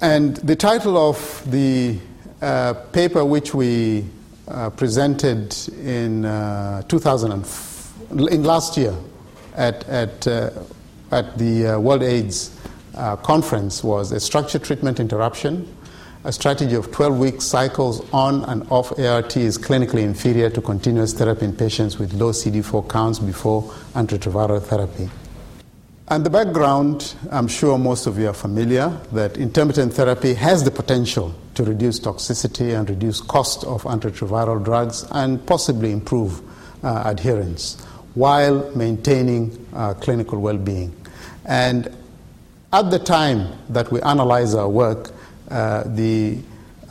And 0.00 0.36
the 0.36 0.56
title 0.56 0.96
of 0.96 1.42
the 1.50 1.98
uh, 2.40 2.74
paper, 2.92 3.24
which 3.24 3.52
we 3.52 4.06
uh, 4.46 4.70
presented 4.70 5.54
in 5.84 6.24
uh, 6.24 6.82
2000 6.82 7.44
in 8.30 8.44
last 8.44 8.76
year 8.76 8.94
at, 9.54 9.86
at, 9.88 10.26
uh, 10.26 10.50
at 11.10 11.36
the 11.36 11.66
uh, 11.66 11.78
World 11.78 12.02
AIDS 12.02 12.56
uh, 12.94 13.16
conference, 13.16 13.84
was 13.84 14.12
a 14.12 14.20
structured 14.20 14.62
treatment 14.62 15.00
interruption 15.00 15.74
a 16.24 16.32
strategy 16.32 16.74
of 16.74 16.90
12 16.90 17.18
week 17.18 17.40
cycles 17.40 18.08
on 18.12 18.44
and 18.44 18.66
off 18.70 18.98
ART 18.98 19.36
is 19.36 19.56
clinically 19.56 20.02
inferior 20.02 20.50
to 20.50 20.60
continuous 20.60 21.12
therapy 21.12 21.44
in 21.44 21.54
patients 21.54 21.98
with 21.98 22.12
low 22.14 22.32
CD4 22.32 22.88
counts 22.88 23.18
before 23.18 23.62
antiretroviral 23.94 24.60
therapy. 24.60 25.08
And 26.08 26.24
the 26.24 26.30
background, 26.30 27.14
I'm 27.30 27.48
sure 27.48 27.78
most 27.78 28.06
of 28.06 28.18
you 28.18 28.28
are 28.28 28.34
familiar, 28.34 28.88
that 29.12 29.36
intermittent 29.36 29.92
therapy 29.92 30.34
has 30.34 30.64
the 30.64 30.70
potential 30.70 31.34
to 31.54 31.62
reduce 31.62 32.00
toxicity 32.00 32.76
and 32.76 32.88
reduce 32.88 33.20
cost 33.20 33.62
of 33.64 33.82
antiretroviral 33.84 34.64
drugs 34.64 35.04
and 35.12 35.44
possibly 35.46 35.92
improve 35.92 36.40
uh, 36.82 37.02
adherence 37.04 37.80
while 38.14 38.74
maintaining 38.74 39.66
uh, 39.74 39.94
clinical 39.94 40.40
well 40.40 40.56
being. 40.56 40.94
And 41.44 41.94
at 42.72 42.90
the 42.90 42.98
time 42.98 43.52
that 43.68 43.92
we 43.92 44.00
analyze 44.02 44.54
our 44.54 44.68
work, 44.68 45.12
the 45.48 46.38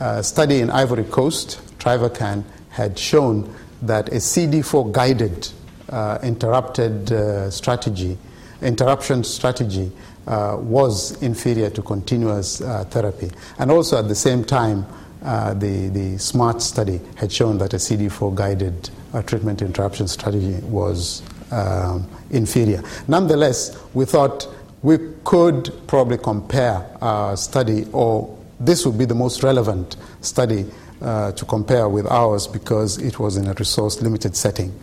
uh, 0.00 0.22
study 0.22 0.60
in 0.60 0.70
Ivory 0.70 1.04
Coast, 1.04 1.60
Trivacan, 1.78 2.44
had 2.70 2.98
shown 2.98 3.52
that 3.82 4.08
a 4.08 4.16
CD4 4.16 4.92
guided 4.92 5.48
uh, 5.88 6.18
interrupted 6.22 7.10
uh, 7.10 7.50
strategy, 7.50 8.18
interruption 8.62 9.24
strategy, 9.24 9.90
uh, 10.26 10.56
was 10.60 11.20
inferior 11.22 11.70
to 11.70 11.82
continuous 11.82 12.58
therapy. 12.90 13.30
And 13.58 13.70
also 13.70 13.98
at 13.98 14.06
the 14.08 14.14
same 14.14 14.44
time, 14.44 14.86
the, 15.20 15.90
the 15.92 16.18
SMART 16.18 16.60
study 16.60 17.00
had 17.16 17.32
shown 17.32 17.58
that 17.58 17.72
a 17.72 17.78
CD4 17.78 18.34
guided 18.34 18.90
treatment 19.26 19.62
interruption 19.62 20.06
strategy 20.06 20.60
was 20.66 21.22
um, 21.50 22.06
inferior. 22.30 22.82
Nonetheless, 23.08 23.82
we 23.94 24.04
thought 24.04 24.46
we 24.82 24.98
could 25.24 25.72
probably 25.88 26.18
compare 26.18 26.86
our 27.00 27.36
study 27.36 27.86
or 27.92 28.37
this 28.60 28.84
would 28.84 28.98
be 28.98 29.04
the 29.04 29.14
most 29.14 29.42
relevant 29.42 29.96
study 30.20 30.66
uh, 31.00 31.32
to 31.32 31.44
compare 31.44 31.88
with 31.88 32.06
ours 32.06 32.46
because 32.46 32.98
it 32.98 33.18
was 33.18 33.36
in 33.36 33.46
a 33.46 33.54
resource 33.54 34.02
limited 34.02 34.36
setting. 34.36 34.78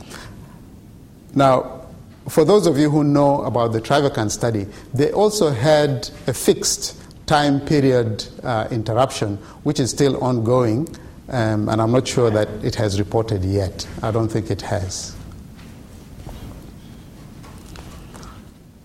Now, 1.34 1.82
for 2.30 2.46
those 2.46 2.66
of 2.66 2.78
you 2.78 2.90
who 2.90 3.04
know 3.04 3.44
about 3.44 3.74
the 3.74 3.82
Trivacan 3.82 4.32
study, 4.32 4.66
they 4.94 5.12
also 5.12 5.52
had 5.52 6.10
a 6.28 6.34
fixed 6.34 6.98
time 7.28 7.60
period 7.60 8.26
uh, 8.44 8.68
interruption, 8.72 9.38
which 9.64 9.80
is 9.80 9.90
still 9.90 10.24
ongoing, 10.24 10.88
um, 11.30 11.70
and 11.70 11.82
I'm 11.82 11.92
not 11.92 12.08
sure 12.08 12.30
that 12.30 12.48
it 12.64 12.76
has 12.76 13.00
reported 13.00 13.44
yet. 13.44 13.88
I 14.02 14.12
don't 14.12 14.30
think 14.30 14.50
it 14.50 14.62
has. 14.62 15.16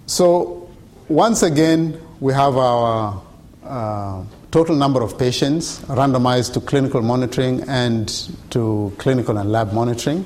So, 0.07 0.69
once 1.09 1.43
again, 1.43 2.01
we 2.19 2.33
have 2.33 2.57
our 2.57 3.23
uh, 3.63 4.25
total 4.51 4.75
number 4.75 5.03
of 5.03 5.19
patients 5.19 5.81
randomized 5.83 6.55
to 6.55 6.61
clinical 6.61 7.03
monitoring 7.03 7.63
and 7.69 8.09
to 8.51 8.93
clinical 8.99 9.39
and 9.39 9.53
lab 9.53 9.73
monitoring. 9.73 10.25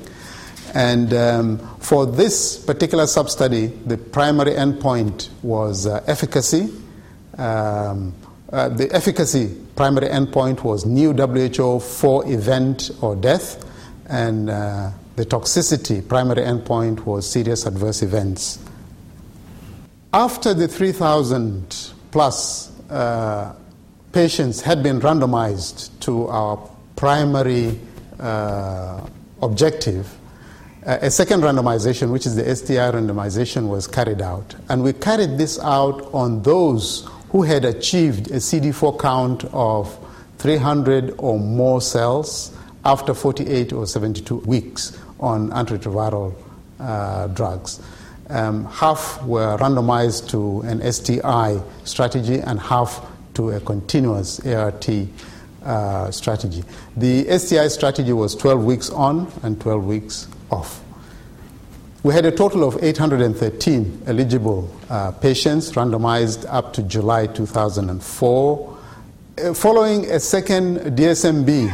And 0.73 1.13
um, 1.13 1.59
for 1.79 2.05
this 2.05 2.57
particular 2.57 3.07
sub 3.07 3.29
study, 3.29 3.67
the 3.67 3.97
primary 3.97 4.51
endpoint 4.51 5.29
was 5.41 5.87
uh, 5.87 6.03
efficacy. 6.07 6.69
Um, 7.37 8.13
uh, 8.51 8.69
the 8.69 8.93
efficacy 8.93 9.55
primary 9.75 10.07
endpoint 10.07 10.63
was 10.63 10.85
new 10.85 11.13
WHO 11.13 11.79
for 11.79 12.29
event 12.29 12.91
or 13.01 13.15
death, 13.15 13.63
and 14.07 14.49
uh, 14.49 14.91
the 15.15 15.25
toxicity 15.25 16.05
primary 16.07 16.41
endpoint 16.41 17.05
was 17.05 17.29
serious 17.29 17.65
adverse 17.65 18.01
events. 18.01 18.59
After 20.13 20.53
the 20.53 20.67
3,000 20.67 21.91
plus 22.11 22.71
uh, 22.89 23.53
patients 24.15 24.61
had 24.61 24.81
been 24.81 25.01
randomized 25.01 25.89
to 25.99 26.25
our 26.29 26.57
primary 26.95 27.77
uh, 28.17 29.05
objective, 29.41 30.17
a 30.83 31.11
second 31.11 31.41
randomization, 31.41 32.13
which 32.13 32.25
is 32.25 32.37
the 32.37 32.55
STI 32.55 32.91
randomization, 32.91 33.67
was 33.67 33.87
carried 33.87 34.21
out. 34.21 34.55
And 34.69 34.83
we 34.83 34.93
carried 34.93 35.37
this 35.37 35.59
out 35.59 36.13
on 36.13 36.43
those 36.43 37.09
who 37.31 37.43
had 37.43 37.65
achieved 37.65 38.31
a 38.31 38.35
CD4 38.35 38.97
count 38.97 39.43
of 39.51 39.99
300 40.37 41.15
or 41.17 41.37
more 41.37 41.81
cells 41.81 42.55
after 42.85 43.13
48 43.13 43.73
or 43.73 43.85
72 43.85 44.37
weeks 44.45 44.97
on 45.19 45.49
antiretroviral 45.49 46.33
uh, 46.79 47.27
drugs. 47.27 47.81
Um, 48.29 48.63
half 48.67 49.21
were 49.25 49.57
randomized 49.57 50.29
to 50.29 50.61
an 50.61 50.79
STI 50.89 51.59
strategy 51.83 52.39
and 52.39 52.61
half 52.61 53.05
to 53.35 53.51
a 53.51 53.59
continuous 53.59 54.39
ART 54.45 54.89
uh, 55.63 56.11
strategy. 56.11 56.63
The 56.97 57.37
STI 57.37 57.67
strategy 57.67 58.13
was 58.13 58.35
12 58.35 58.63
weeks 58.63 58.89
on 58.89 59.31
and 59.43 59.59
12 59.59 59.85
weeks 59.85 60.27
off. 60.51 60.81
We 62.03 62.13
had 62.13 62.25
a 62.25 62.31
total 62.31 62.63
of 62.63 62.83
813 62.83 64.03
eligible 64.05 64.69
uh, 64.89 65.11
patients 65.11 65.71
randomized 65.71 66.45
up 66.47 66.71
to 66.73 66.83
July 66.83 67.25
2004. 67.25 68.77
Uh, 69.37 69.53
following 69.53 70.05
a 70.11 70.19
second 70.19 70.77
DSMB 70.95 71.73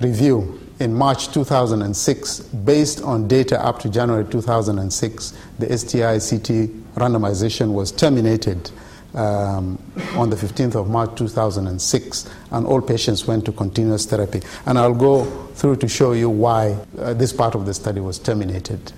review 0.00 0.60
in 0.80 0.94
March 0.94 1.32
2006, 1.32 2.40
based 2.40 3.02
on 3.02 3.26
data 3.26 3.62
up 3.64 3.78
to 3.80 3.88
January 3.88 4.24
2006, 4.24 5.32
the 5.58 5.78
STI 5.78 6.18
CT 6.18 6.68
randomization 6.96 7.72
was 7.72 7.90
terminated 7.90 8.70
um, 9.14 9.78
on 10.14 10.30
the 10.30 10.36
15th 10.36 10.74
of 10.74 10.88
March 10.88 11.16
2006, 11.16 12.30
and 12.52 12.66
all 12.66 12.80
patients 12.80 13.26
went 13.26 13.44
to 13.44 13.52
continuous 13.52 14.06
therapy. 14.06 14.40
And 14.66 14.78
I'll 14.78 14.94
go 14.94 15.24
through 15.54 15.76
to 15.76 15.88
show 15.88 16.12
you 16.12 16.30
why 16.30 16.76
uh, 16.98 17.14
this 17.14 17.32
part 17.32 17.54
of 17.54 17.66
the 17.66 17.74
study 17.74 18.00
was 18.00 18.18
terminated. 18.18 18.92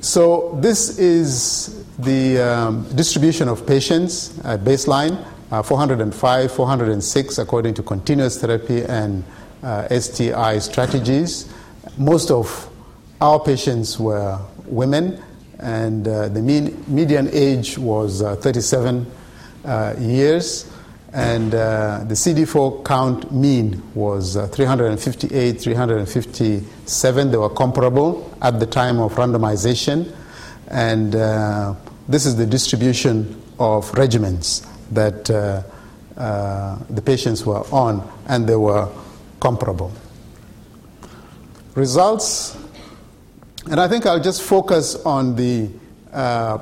So, 0.00 0.58
this 0.60 0.98
is 0.98 1.84
the 1.98 2.38
um, 2.38 2.96
distribution 2.96 3.48
of 3.48 3.66
patients 3.66 4.38
at 4.44 4.60
baseline 4.60 5.22
uh, 5.50 5.62
405, 5.62 6.52
406, 6.52 7.38
according 7.38 7.74
to 7.74 7.82
continuous 7.82 8.40
therapy 8.40 8.82
and 8.82 9.24
uh, 9.62 9.88
STI 10.00 10.58
strategies. 10.58 11.52
Most 11.98 12.30
of 12.30 12.68
our 13.20 13.40
patients 13.40 13.98
were 13.98 14.38
women, 14.66 15.22
and 15.60 16.08
uh, 16.08 16.28
the 16.28 16.40
mean, 16.40 16.82
median 16.88 17.28
age 17.32 17.76
was 17.76 18.22
uh, 18.22 18.36
37 18.36 19.06
uh, 19.64 19.94
years, 19.98 20.70
and 21.12 21.54
uh, 21.54 22.02
the 22.04 22.14
CD4 22.14 22.84
count 22.84 23.30
mean 23.30 23.82
was 23.94 24.36
uh, 24.36 24.46
358, 24.46 25.60
357. 25.60 27.30
They 27.30 27.36
were 27.36 27.50
comparable 27.50 28.34
at 28.40 28.58
the 28.58 28.66
time 28.66 29.00
of 29.00 29.14
randomization, 29.14 30.14
and 30.68 31.12
this 32.08 32.24
is 32.26 32.36
the 32.36 32.46
distribution 32.46 33.42
of 33.58 33.90
regimens 33.92 34.66
that 34.92 35.24
the 35.26 37.02
patients 37.04 37.44
were 37.44 37.64
on, 37.72 38.08
and 38.28 38.48
they 38.48 38.56
were 38.56 38.88
comparable. 39.40 39.92
Results, 41.74 42.56
and 43.70 43.78
I 43.78 43.86
think 43.86 44.04
I'll 44.04 44.20
just 44.20 44.42
focus 44.42 44.96
on 45.06 45.36
the 45.36 45.70
uh, 46.12 46.58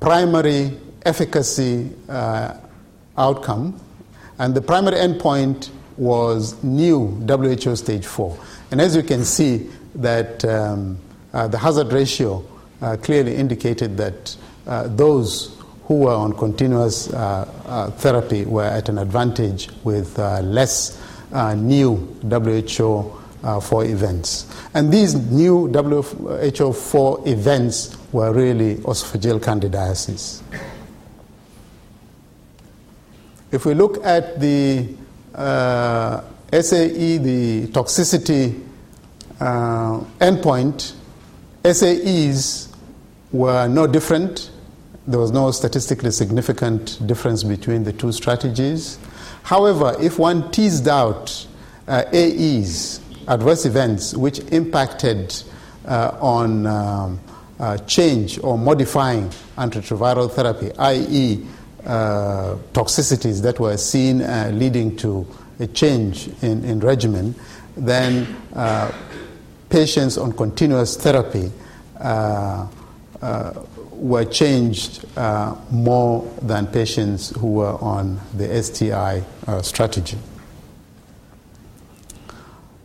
primary 0.00 0.78
efficacy 1.04 1.90
uh, 2.08 2.54
outcome. 3.18 3.78
And 4.38 4.54
the 4.54 4.62
primary 4.62 4.96
endpoint 4.96 5.68
was 5.98 6.62
new 6.64 7.08
WHO 7.28 7.76
stage 7.76 8.06
4. 8.06 8.38
And 8.70 8.80
as 8.80 8.96
you 8.96 9.02
can 9.02 9.26
see, 9.26 9.68
that 9.96 10.42
um, 10.46 10.98
uh, 11.34 11.48
the 11.48 11.58
hazard 11.58 11.92
ratio 11.92 12.42
uh, 12.80 12.96
clearly 12.96 13.34
indicated 13.36 13.98
that 13.98 14.34
uh, 14.66 14.88
those 14.88 15.54
who 15.84 16.00
were 16.00 16.14
on 16.14 16.32
continuous 16.32 17.12
uh, 17.12 17.92
therapy 17.98 18.46
were 18.46 18.64
at 18.64 18.88
an 18.88 18.96
advantage 18.96 19.68
with 19.84 20.16
less 20.16 20.98
new 21.56 21.96
WHO 22.22 23.17
uh, 23.42 23.60
4 23.60 23.84
events. 23.84 24.46
And 24.74 24.92
these 24.92 25.14
new 25.14 25.68
WHO 25.68 26.72
4 26.72 27.28
events 27.28 27.96
were 28.12 28.32
really 28.32 28.76
esophageal 28.76 29.40
candidiasis. 29.40 30.42
If 33.50 33.64
we 33.64 33.74
look 33.74 34.04
at 34.04 34.38
the 34.40 34.94
uh, 35.34 36.22
SAE, 36.52 37.18
the 37.18 37.66
toxicity 37.68 38.62
uh, 39.40 40.00
endpoint, 40.20 40.94
SAEs 41.64 42.68
were 43.32 43.68
no 43.68 43.86
different. 43.86 44.50
There 45.06 45.18
was 45.18 45.30
no 45.30 45.50
statistically 45.50 46.10
significant 46.10 47.06
difference 47.06 47.42
between 47.42 47.84
the 47.84 47.92
two 47.92 48.12
strategies. 48.12 48.98
However, 49.42 49.96
if 50.00 50.18
one 50.18 50.50
teased 50.50 50.88
out 50.88 51.46
uh, 51.86 52.04
AEs, 52.12 53.00
adverse 53.28 53.66
events, 53.66 54.14
which 54.14 54.40
impacted 54.52 55.34
uh, 55.86 56.16
on 56.20 56.66
um, 56.66 57.20
uh, 57.60 57.76
change 57.78 58.38
or 58.42 58.58
modifying 58.58 59.28
antiretroviral 59.56 60.30
therapy, 60.30 60.70
i.e., 60.78 61.46
uh, 61.84 62.56
toxicities 62.72 63.42
that 63.42 63.58
were 63.60 63.76
seen 63.76 64.18
leading 64.58 64.96
to 64.96 65.26
a 65.60 65.66
change 65.66 66.28
in, 66.42 66.64
in 66.64 66.80
regimen, 66.80 67.34
then 67.76 68.26
patients 69.70 70.18
on 70.18 70.32
continuous 70.32 70.96
therapy 70.96 71.50
were 73.98 74.24
changed 74.24 75.04
uh, 75.16 75.54
more 75.70 76.22
than 76.42 76.66
patients 76.68 77.30
who 77.38 77.54
were 77.54 77.76
on 77.82 78.20
the 78.34 78.62
STI 78.62 79.22
uh, 79.46 79.60
strategy. 79.60 80.16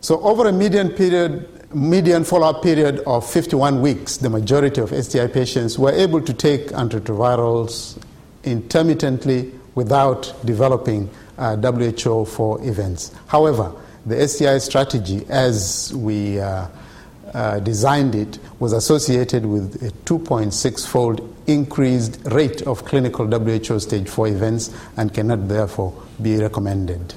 So, 0.04 0.20
over 0.20 0.46
a 0.46 0.52
median 0.52 0.90
period, 0.90 1.48
median 1.74 2.24
follow-up 2.24 2.62
period 2.62 2.98
of 3.06 3.26
51 3.26 3.80
weeks, 3.80 4.18
the 4.18 4.28
majority 4.28 4.82
of 4.82 4.90
STI 4.90 5.28
patients 5.28 5.78
were 5.78 5.92
able 5.92 6.20
to 6.20 6.34
take 6.34 6.66
antiretrovirals 6.72 7.96
intermittently 8.42 9.50
without 9.74 10.34
developing 10.44 11.08
uh, 11.38 11.56
WHO 11.56 12.26
4 12.26 12.68
events. 12.68 13.12
However, 13.28 13.72
the 14.04 14.28
STI 14.28 14.58
strategy, 14.58 15.24
as 15.30 15.94
we 15.96 16.38
uh, 16.38 16.66
uh, 17.32 17.60
designed 17.60 18.14
it 18.14 18.38
was 18.58 18.74
associated 18.74 19.46
with 19.46 19.82
a 19.82 19.90
2.6 20.04 20.86
fold 20.86 21.34
increased 21.46 22.20
rate 22.26 22.60
of 22.66 22.84
clinical 22.84 23.26
WHO 23.26 23.80
stage 23.80 24.10
4 24.10 24.28
events 24.28 24.70
and 24.98 25.14
cannot 25.14 25.48
therefore 25.48 25.94
be 26.20 26.36
recommended. 26.36 27.14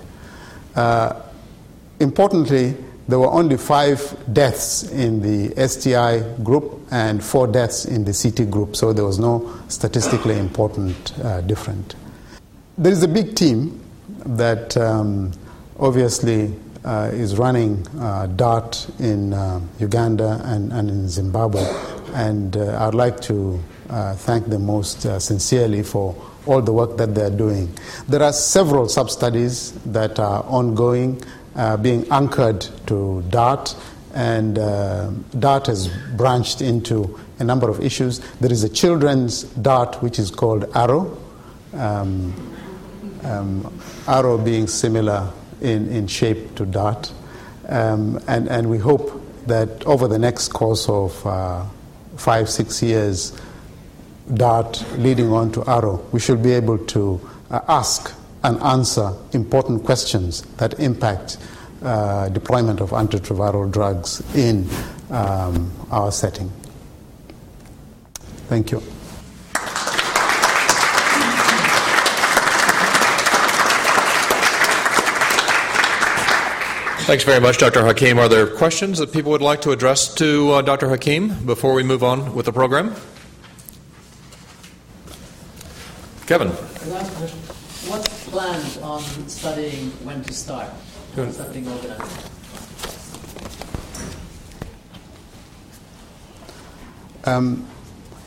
Uh, 0.74 1.22
importantly, 2.00 2.76
there 3.08 3.20
were 3.20 3.32
only 3.32 3.58
five 3.58 4.18
deaths 4.34 4.84
in 4.92 5.22
the 5.22 5.68
STI 5.68 6.20
group 6.44 6.82
and 6.92 7.24
four 7.24 7.48
deaths 7.48 7.86
in 7.86 8.04
the 8.04 8.14
CT 8.14 8.50
group, 8.52 8.76
so 8.76 8.92
there 8.92 9.06
was 9.06 9.18
no 9.18 9.54
statistically 9.70 10.38
important 10.38 11.18
uh, 11.20 11.42
difference. 11.42 11.96
There 12.78 12.92
is 12.92 13.04
a 13.04 13.08
big 13.08 13.36
team 13.36 13.84
that 14.26 14.76
um, 14.76 15.32
obviously 15.80 16.54
uh, 16.84 17.10
is 17.12 17.38
running 17.38 17.86
uh, 18.00 18.28
DART 18.28 18.88
in 19.00 19.34
uh, 19.34 19.60
Uganda 19.80 20.42
and, 20.46 20.72
and, 20.72 20.90
in 20.90 21.10
Zimbabwe. 21.10 21.62
And 22.14 22.56
uh, 22.56 22.86
I'd 22.86 22.94
like 22.94 23.20
to 23.22 23.62
uh, 23.90 24.16
thank 24.16 24.48
them 24.48 24.66
most 24.66 25.02
sincerely 25.22 25.84
for 25.84 26.16
all 26.46 26.62
the 26.62 26.72
work 26.72 26.96
that 26.98 27.14
they're 27.14 27.30
doing. 27.30 27.70
There 28.08 28.24
are 28.24 28.32
several 28.32 28.88
sub 28.88 29.10
studies 29.10 29.74
that 29.86 30.18
are 30.20 30.44
ongoing, 30.44 31.22
being 31.82 32.10
anchored 32.12 32.68
to 32.88 33.24
DART. 33.30 33.76
And 34.14 34.56
DART 35.40 35.68
has 35.68 35.90
branched 36.16 36.62
into 36.62 37.20
a 37.40 37.44
number 37.44 37.70
of 37.70 37.80
issues. 37.80 38.20
There 38.40 38.52
is 38.52 38.64
a 38.64 38.70
children's 38.70 39.44
DART 39.44 40.02
which 40.02 40.20
is 40.20 40.32
called 40.32 40.66
ARROW. 40.76 41.18
Um, 41.74 42.34
um, 43.24 43.82
ARROW 44.08 44.38
being 44.38 44.68
similar 44.68 45.32
in, 45.62 45.90
in 45.92 46.08
shape 46.08 46.56
to 46.56 46.66
DART. 46.66 47.12
Um, 47.68 48.20
and, 48.28 48.48
and 48.48 48.70
we 48.70 48.78
hope 48.78 49.22
that 49.48 49.86
over 49.86 50.08
the 50.08 50.20
next 50.20 50.50
course 50.50 50.88
of 50.90 51.26
uh, 51.26 51.66
five, 52.16 52.50
six 52.50 52.82
years, 52.82 53.40
DART 54.34 54.84
leading 54.98 55.32
on 55.32 55.52
to 55.54 55.62
ARROW, 55.64 56.06
we 56.12 56.20
should 56.20 56.44
be 56.44 56.54
able 56.54 56.78
to 56.78 57.20
uh, 57.50 57.62
ask 57.68 58.14
and 58.48 58.58
answer 58.62 59.12
important 59.34 59.84
questions 59.84 60.42
that 60.56 60.80
impact 60.80 61.38
uh, 61.84 62.30
deployment 62.30 62.80
of 62.80 62.92
antiretroviral 62.92 63.70
drugs 63.70 64.24
in 64.36 64.66
um, 65.10 65.70
our 65.92 66.14
setting. 66.14 66.50
Thank 68.48 68.72
you. 68.72 68.80
Thanks 77.06 77.26
very 77.26 77.42
much, 77.42 77.58
Dr. 77.58 77.86
Hakim. 77.86 78.18
Are 78.18 78.30
there 78.30 78.48
questions 78.48 79.00
that 79.00 79.12
people 79.12 79.32
would 79.32 79.42
like 79.42 79.62
to 79.62 79.72
address 79.72 80.14
to 80.16 80.52
uh, 80.52 80.62
Dr. 80.62 80.88
Hakim 80.88 81.46
before 81.46 81.74
we 81.74 81.84
move 81.84 82.04
on 82.04 82.34
with 82.34 82.46
the 82.46 82.54
program? 82.54 82.96
Kevin 86.28 86.52
planned 88.38 88.78
on 88.84 89.02
studying 89.28 89.90
when 90.06 90.22
to 90.24 90.32
start. 90.32 90.70
Good. 91.16 91.34
Something 91.34 91.68
organized. 91.68 92.30
Um, 97.26 97.66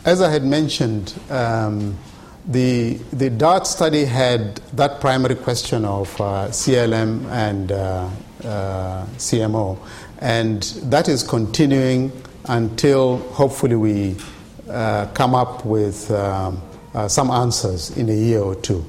as 0.04 0.20
I 0.20 0.28
had 0.32 0.42
mentioned, 0.42 1.14
um, 1.30 1.96
the, 2.44 2.94
the 3.12 3.30
DART 3.30 3.68
study 3.68 4.04
had 4.04 4.56
that 4.72 5.00
primary 5.00 5.36
question 5.36 5.84
of 5.84 6.20
uh, 6.20 6.48
CLM 6.48 7.30
and 7.30 7.70
uh, 7.70 8.11
uh, 8.42 9.06
CMO, 9.16 9.78
and 10.18 10.64
that 10.90 11.08
is 11.08 11.22
continuing 11.22 12.11
until 12.46 13.18
hopefully 13.38 13.76
we 13.76 14.16
uh, 14.68 15.06
come 15.14 15.36
up 15.36 15.64
with 15.64 16.11
um, 16.11 16.61
uh, 16.94 17.06
some 17.06 17.30
answers 17.30 17.96
in 17.96 18.08
a 18.08 18.16
year 18.16 18.40
or 18.40 18.56
two. 18.56 18.84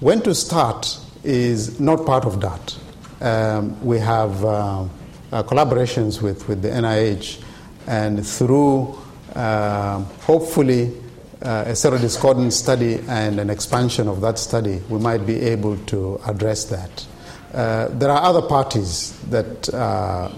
When 0.00 0.22
to 0.22 0.32
start 0.32 0.96
is 1.24 1.80
not 1.80 2.06
part 2.06 2.24
of 2.24 2.40
that. 2.40 2.78
Um, 3.20 3.84
we 3.84 3.98
have 3.98 4.44
uh, 4.44 4.86
collaborations 5.32 6.22
with, 6.22 6.46
with 6.46 6.62
the 6.62 6.68
NIH, 6.68 7.42
and 7.88 8.24
through 8.24 8.96
hopefully 9.34 10.94
uh, 11.42 11.64
a 11.66 11.72
serodiscordant 11.72 12.52
study 12.52 13.00
and 13.08 13.40
an 13.40 13.50
expansion 13.50 14.06
of 14.06 14.20
that 14.20 14.38
study, 14.38 14.80
we 14.88 15.00
might 15.00 15.26
be 15.26 15.40
able 15.40 15.76
to 15.86 16.20
address 16.28 16.66
that. 16.66 17.06
Uh, 17.52 17.88
there 17.88 18.10
are 18.10 18.22
other 18.22 18.42
parties 18.42 19.18
that 19.30 19.74
are, 19.74 20.30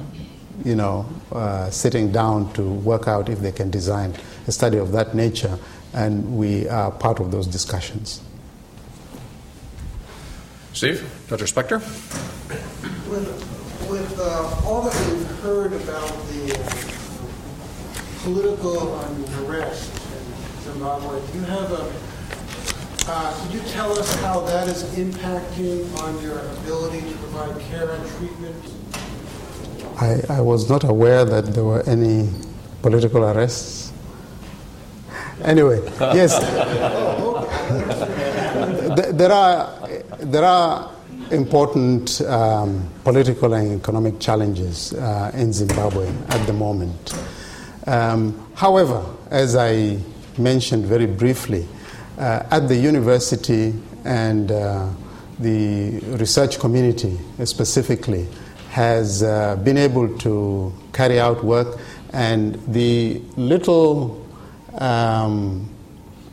you 0.65 0.75
know, 0.75 1.05
uh, 1.33 1.69
sitting 1.69 2.11
down 2.11 2.51
to 2.55 2.63
work 2.63 3.09
out 3.09 3.29
if 3.29 3.41
they 3.41 3.53
can 3.53 3.71
design 3.71 4.15
a 4.47 4.53
study 4.53 4.79
of 4.79 4.93
that 4.93 5.15
nature, 5.15 5.59
and 5.93 6.39
we 6.39 6.67
are 6.71 6.91
part 6.91 7.21
of 7.21 7.31
those 7.31 7.47
discussions. 7.47 8.23
Steve, 10.73 11.03
Dr. 11.29 11.45
Spector? 11.47 11.81
With, 13.11 13.29
with 13.91 14.21
uh, 14.21 14.63
all 14.65 14.83
that 14.83 14.95
we've 15.11 15.27
heard 15.41 15.73
about 15.73 16.09
the 16.29 16.55
uh, 16.55 16.91
political 18.23 19.01
unrest 19.01 19.91
in 19.93 20.73
Zimbabwe. 20.73 21.21
Do 21.33 21.39
you 21.39 21.45
have 21.45 21.73
a, 21.73 21.93
uh, 23.09 23.43
could 23.43 23.55
you 23.55 23.61
tell 23.71 23.99
us 23.99 24.15
how 24.21 24.41
that 24.41 24.69
is 24.69 24.85
impacting 24.97 25.93
on 26.03 26.23
your 26.23 26.39
ability 26.39 27.01
to 27.01 27.17
provide 27.19 27.61
care 27.63 27.91
and 27.91 28.09
treatment? 28.19 28.57
I, 30.01 30.23
I 30.29 30.41
was 30.41 30.69
not 30.71 30.85
aware 30.85 31.25
that 31.25 31.47
there 31.47 31.65
were 31.65 31.83
any 31.83 32.31
political 32.81 33.25
arrests. 33.25 33.93
Anyway, 35.43 35.81
yes, 35.99 36.39
there 39.13 39.33
are 39.33 39.90
there 40.19 40.45
are 40.45 40.91
important 41.31 42.21
um, 42.23 42.89
political 43.05 43.55
and 43.55 43.81
economic 43.81 44.19
challenges 44.19 44.93
uh, 44.95 45.31
in 45.35 45.53
Zimbabwe 45.53 46.09
at 46.29 46.47
the 46.47 46.53
moment. 46.53 47.15
Um, 47.87 48.47
however, 48.55 49.05
as 49.31 49.57
I 49.57 49.99
mentioned 50.39 50.87
very 50.87 51.07
briefly, 51.07 51.67
uh, 52.19 52.43
at 52.51 52.69
the 52.69 52.77
university 52.77 53.75
and 54.05 54.51
uh, 54.51 54.89
the 55.39 56.01
research 56.19 56.59
community 56.59 57.19
specifically 57.45 58.27
has 58.71 59.23
uh, 59.23 59.57
been 59.57 59.79
able 59.79 60.17
to 60.19 60.73
carry 60.93 61.19
out 61.19 61.43
work, 61.43 61.79
and 62.13 62.55
the 62.73 63.21
little 63.37 64.27
um, 64.79 65.69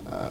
uh, 0.09 0.29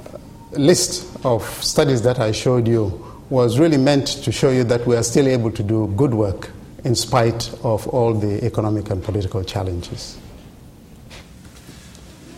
list 0.53 1.09
of 1.25 1.43
studies 1.63 2.03
that 2.03 2.19
I 2.19 2.33
showed 2.33 2.69
you 2.69 3.06
was 3.31 3.59
really 3.59 3.77
meant 3.77 4.07
to 4.07 4.33
show 4.33 4.51
you 4.51 4.65
that 4.65 4.87
we 4.87 4.97
are 4.97 5.03
still 5.03 5.27
able 5.27 5.51
to 5.51 5.63
do 5.63 5.93
good 5.97 6.15
work 6.15 6.51
in 6.85 6.95
spite 6.95 7.53
of 7.65 7.87
all 7.89 8.15
the 8.15 8.45
economic 8.45 8.91
and 8.91 9.03
political 9.03 9.43
challenges. 9.43 10.17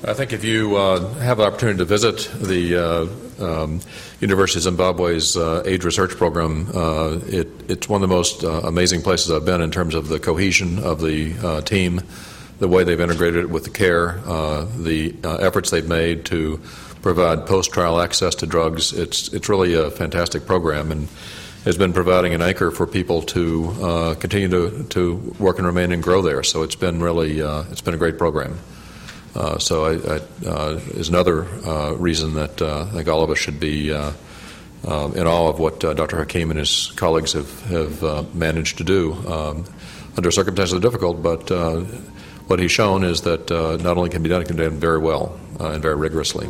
I 0.05 0.15
think 0.15 0.33
if 0.33 0.45
you 0.45 0.77
uh, 0.77 1.13
have 1.15 1.39
the 1.39 1.45
opportunity 1.45 1.79
to 1.79 1.85
visit 1.85 2.31
the 2.41 2.77
uh, 2.77 3.45
um, 3.45 3.81
University 4.21 4.61
of 4.61 4.63
Zimbabwe's 4.63 5.37
uh, 5.37 5.63
AIDS 5.67 5.85
research 5.85 6.13
program, 6.13 6.69
uh, 6.73 7.19
it, 7.27 7.49
it's 7.69 7.89
one 7.89 8.03
of 8.03 8.09
the 8.09 8.15
most 8.15 8.45
uh, 8.45 8.61
amazing 8.65 9.03
places 9.03 9.33
I've 9.33 9.45
been 9.45 9.61
in 9.61 9.73
terms 9.73 9.97
of 9.97 10.09
the 10.09 10.21
cohesion 10.21 10.79
of 10.79 11.01
the 11.01 11.35
uh, 11.43 11.61
team, 11.63 12.01
the 12.61 12.69
way 12.69 12.85
they've 12.85 13.01
integrated 13.01 13.45
it 13.45 13.51
with 13.51 13.65
the 13.65 13.71
care, 13.71 14.21
the 14.77 15.15
efforts 15.25 15.71
they've 15.71 15.89
made 15.89 16.25
to 16.27 16.61
provide 17.03 17.47
post-trial 17.47 18.01
access 18.01 18.35
to 18.37 18.47
drugs. 18.47 18.93
It's 18.93 19.33
it's 19.33 19.49
really 19.49 19.75
a 19.75 19.91
fantastic 19.91 20.47
program 20.47 20.93
and 20.93 21.09
has 21.65 21.77
been 21.77 21.93
providing 21.93 22.35
an 22.35 22.41
anchor 22.41 22.71
for 22.71 22.87
people 22.87 23.23
to 23.23 24.17
continue 24.21 24.49
to, 24.49 24.85
to 24.85 25.17
work 25.39 25.59
and 25.59 25.67
remain 25.67 25.93
and 25.93 26.03
grow 26.03 26.23
there. 26.23 26.43
So 26.43 26.63
it's 26.63 26.77
been 26.77 27.03
really 27.03 27.41
it's 27.41 27.81
been 27.81 27.95
a 27.95 27.99
great 27.99 28.17
program. 28.17 28.59
Uh, 29.39 29.59
so 29.59 29.85
I, 29.85 30.17
I, 30.17 30.49
uh, 30.49 30.81
is 30.95 31.09
another 31.09 31.45
uh, 31.45 31.93
reason 31.93 32.35
that 32.35 32.61
uh, 32.61 32.83
I 32.83 32.91
think 32.91 33.09
all 33.09 33.23
of 33.23 33.31
us 33.31 33.39
should 33.39 33.61
be 33.61 33.93
uh, 33.93 34.13
in 34.83 35.27
awe 35.27 35.49
of 35.49 35.61
what 35.61 35.81
Dr. 35.81 36.17
Hakim 36.17 36.51
and 36.51 36.59
his 36.59 36.93
colleagues 36.97 37.35
have, 37.35 37.63
have 37.67 38.35
managed 38.35 38.79
to 38.79 38.85
do 38.85 39.13
um, 39.29 39.65
under 40.17 40.31
circumstances 40.31 40.77
are 40.77 40.81
difficult, 40.81 41.23
but 41.23 41.51
what 42.49 42.59
he's 42.59 42.73
shown 42.73 43.05
is 43.05 43.21
that 43.23 43.51
not 43.51 43.97
only 43.97 44.11
can 44.11 44.23
be 44.23 44.29
done, 44.29 44.43
it 44.43 44.49
can 44.49 44.57
be 44.57 44.65
done 44.65 44.79
very 44.79 44.99
well 44.99 45.39
and 45.61 45.83
very 45.83 45.95
rigorously. 45.95 46.49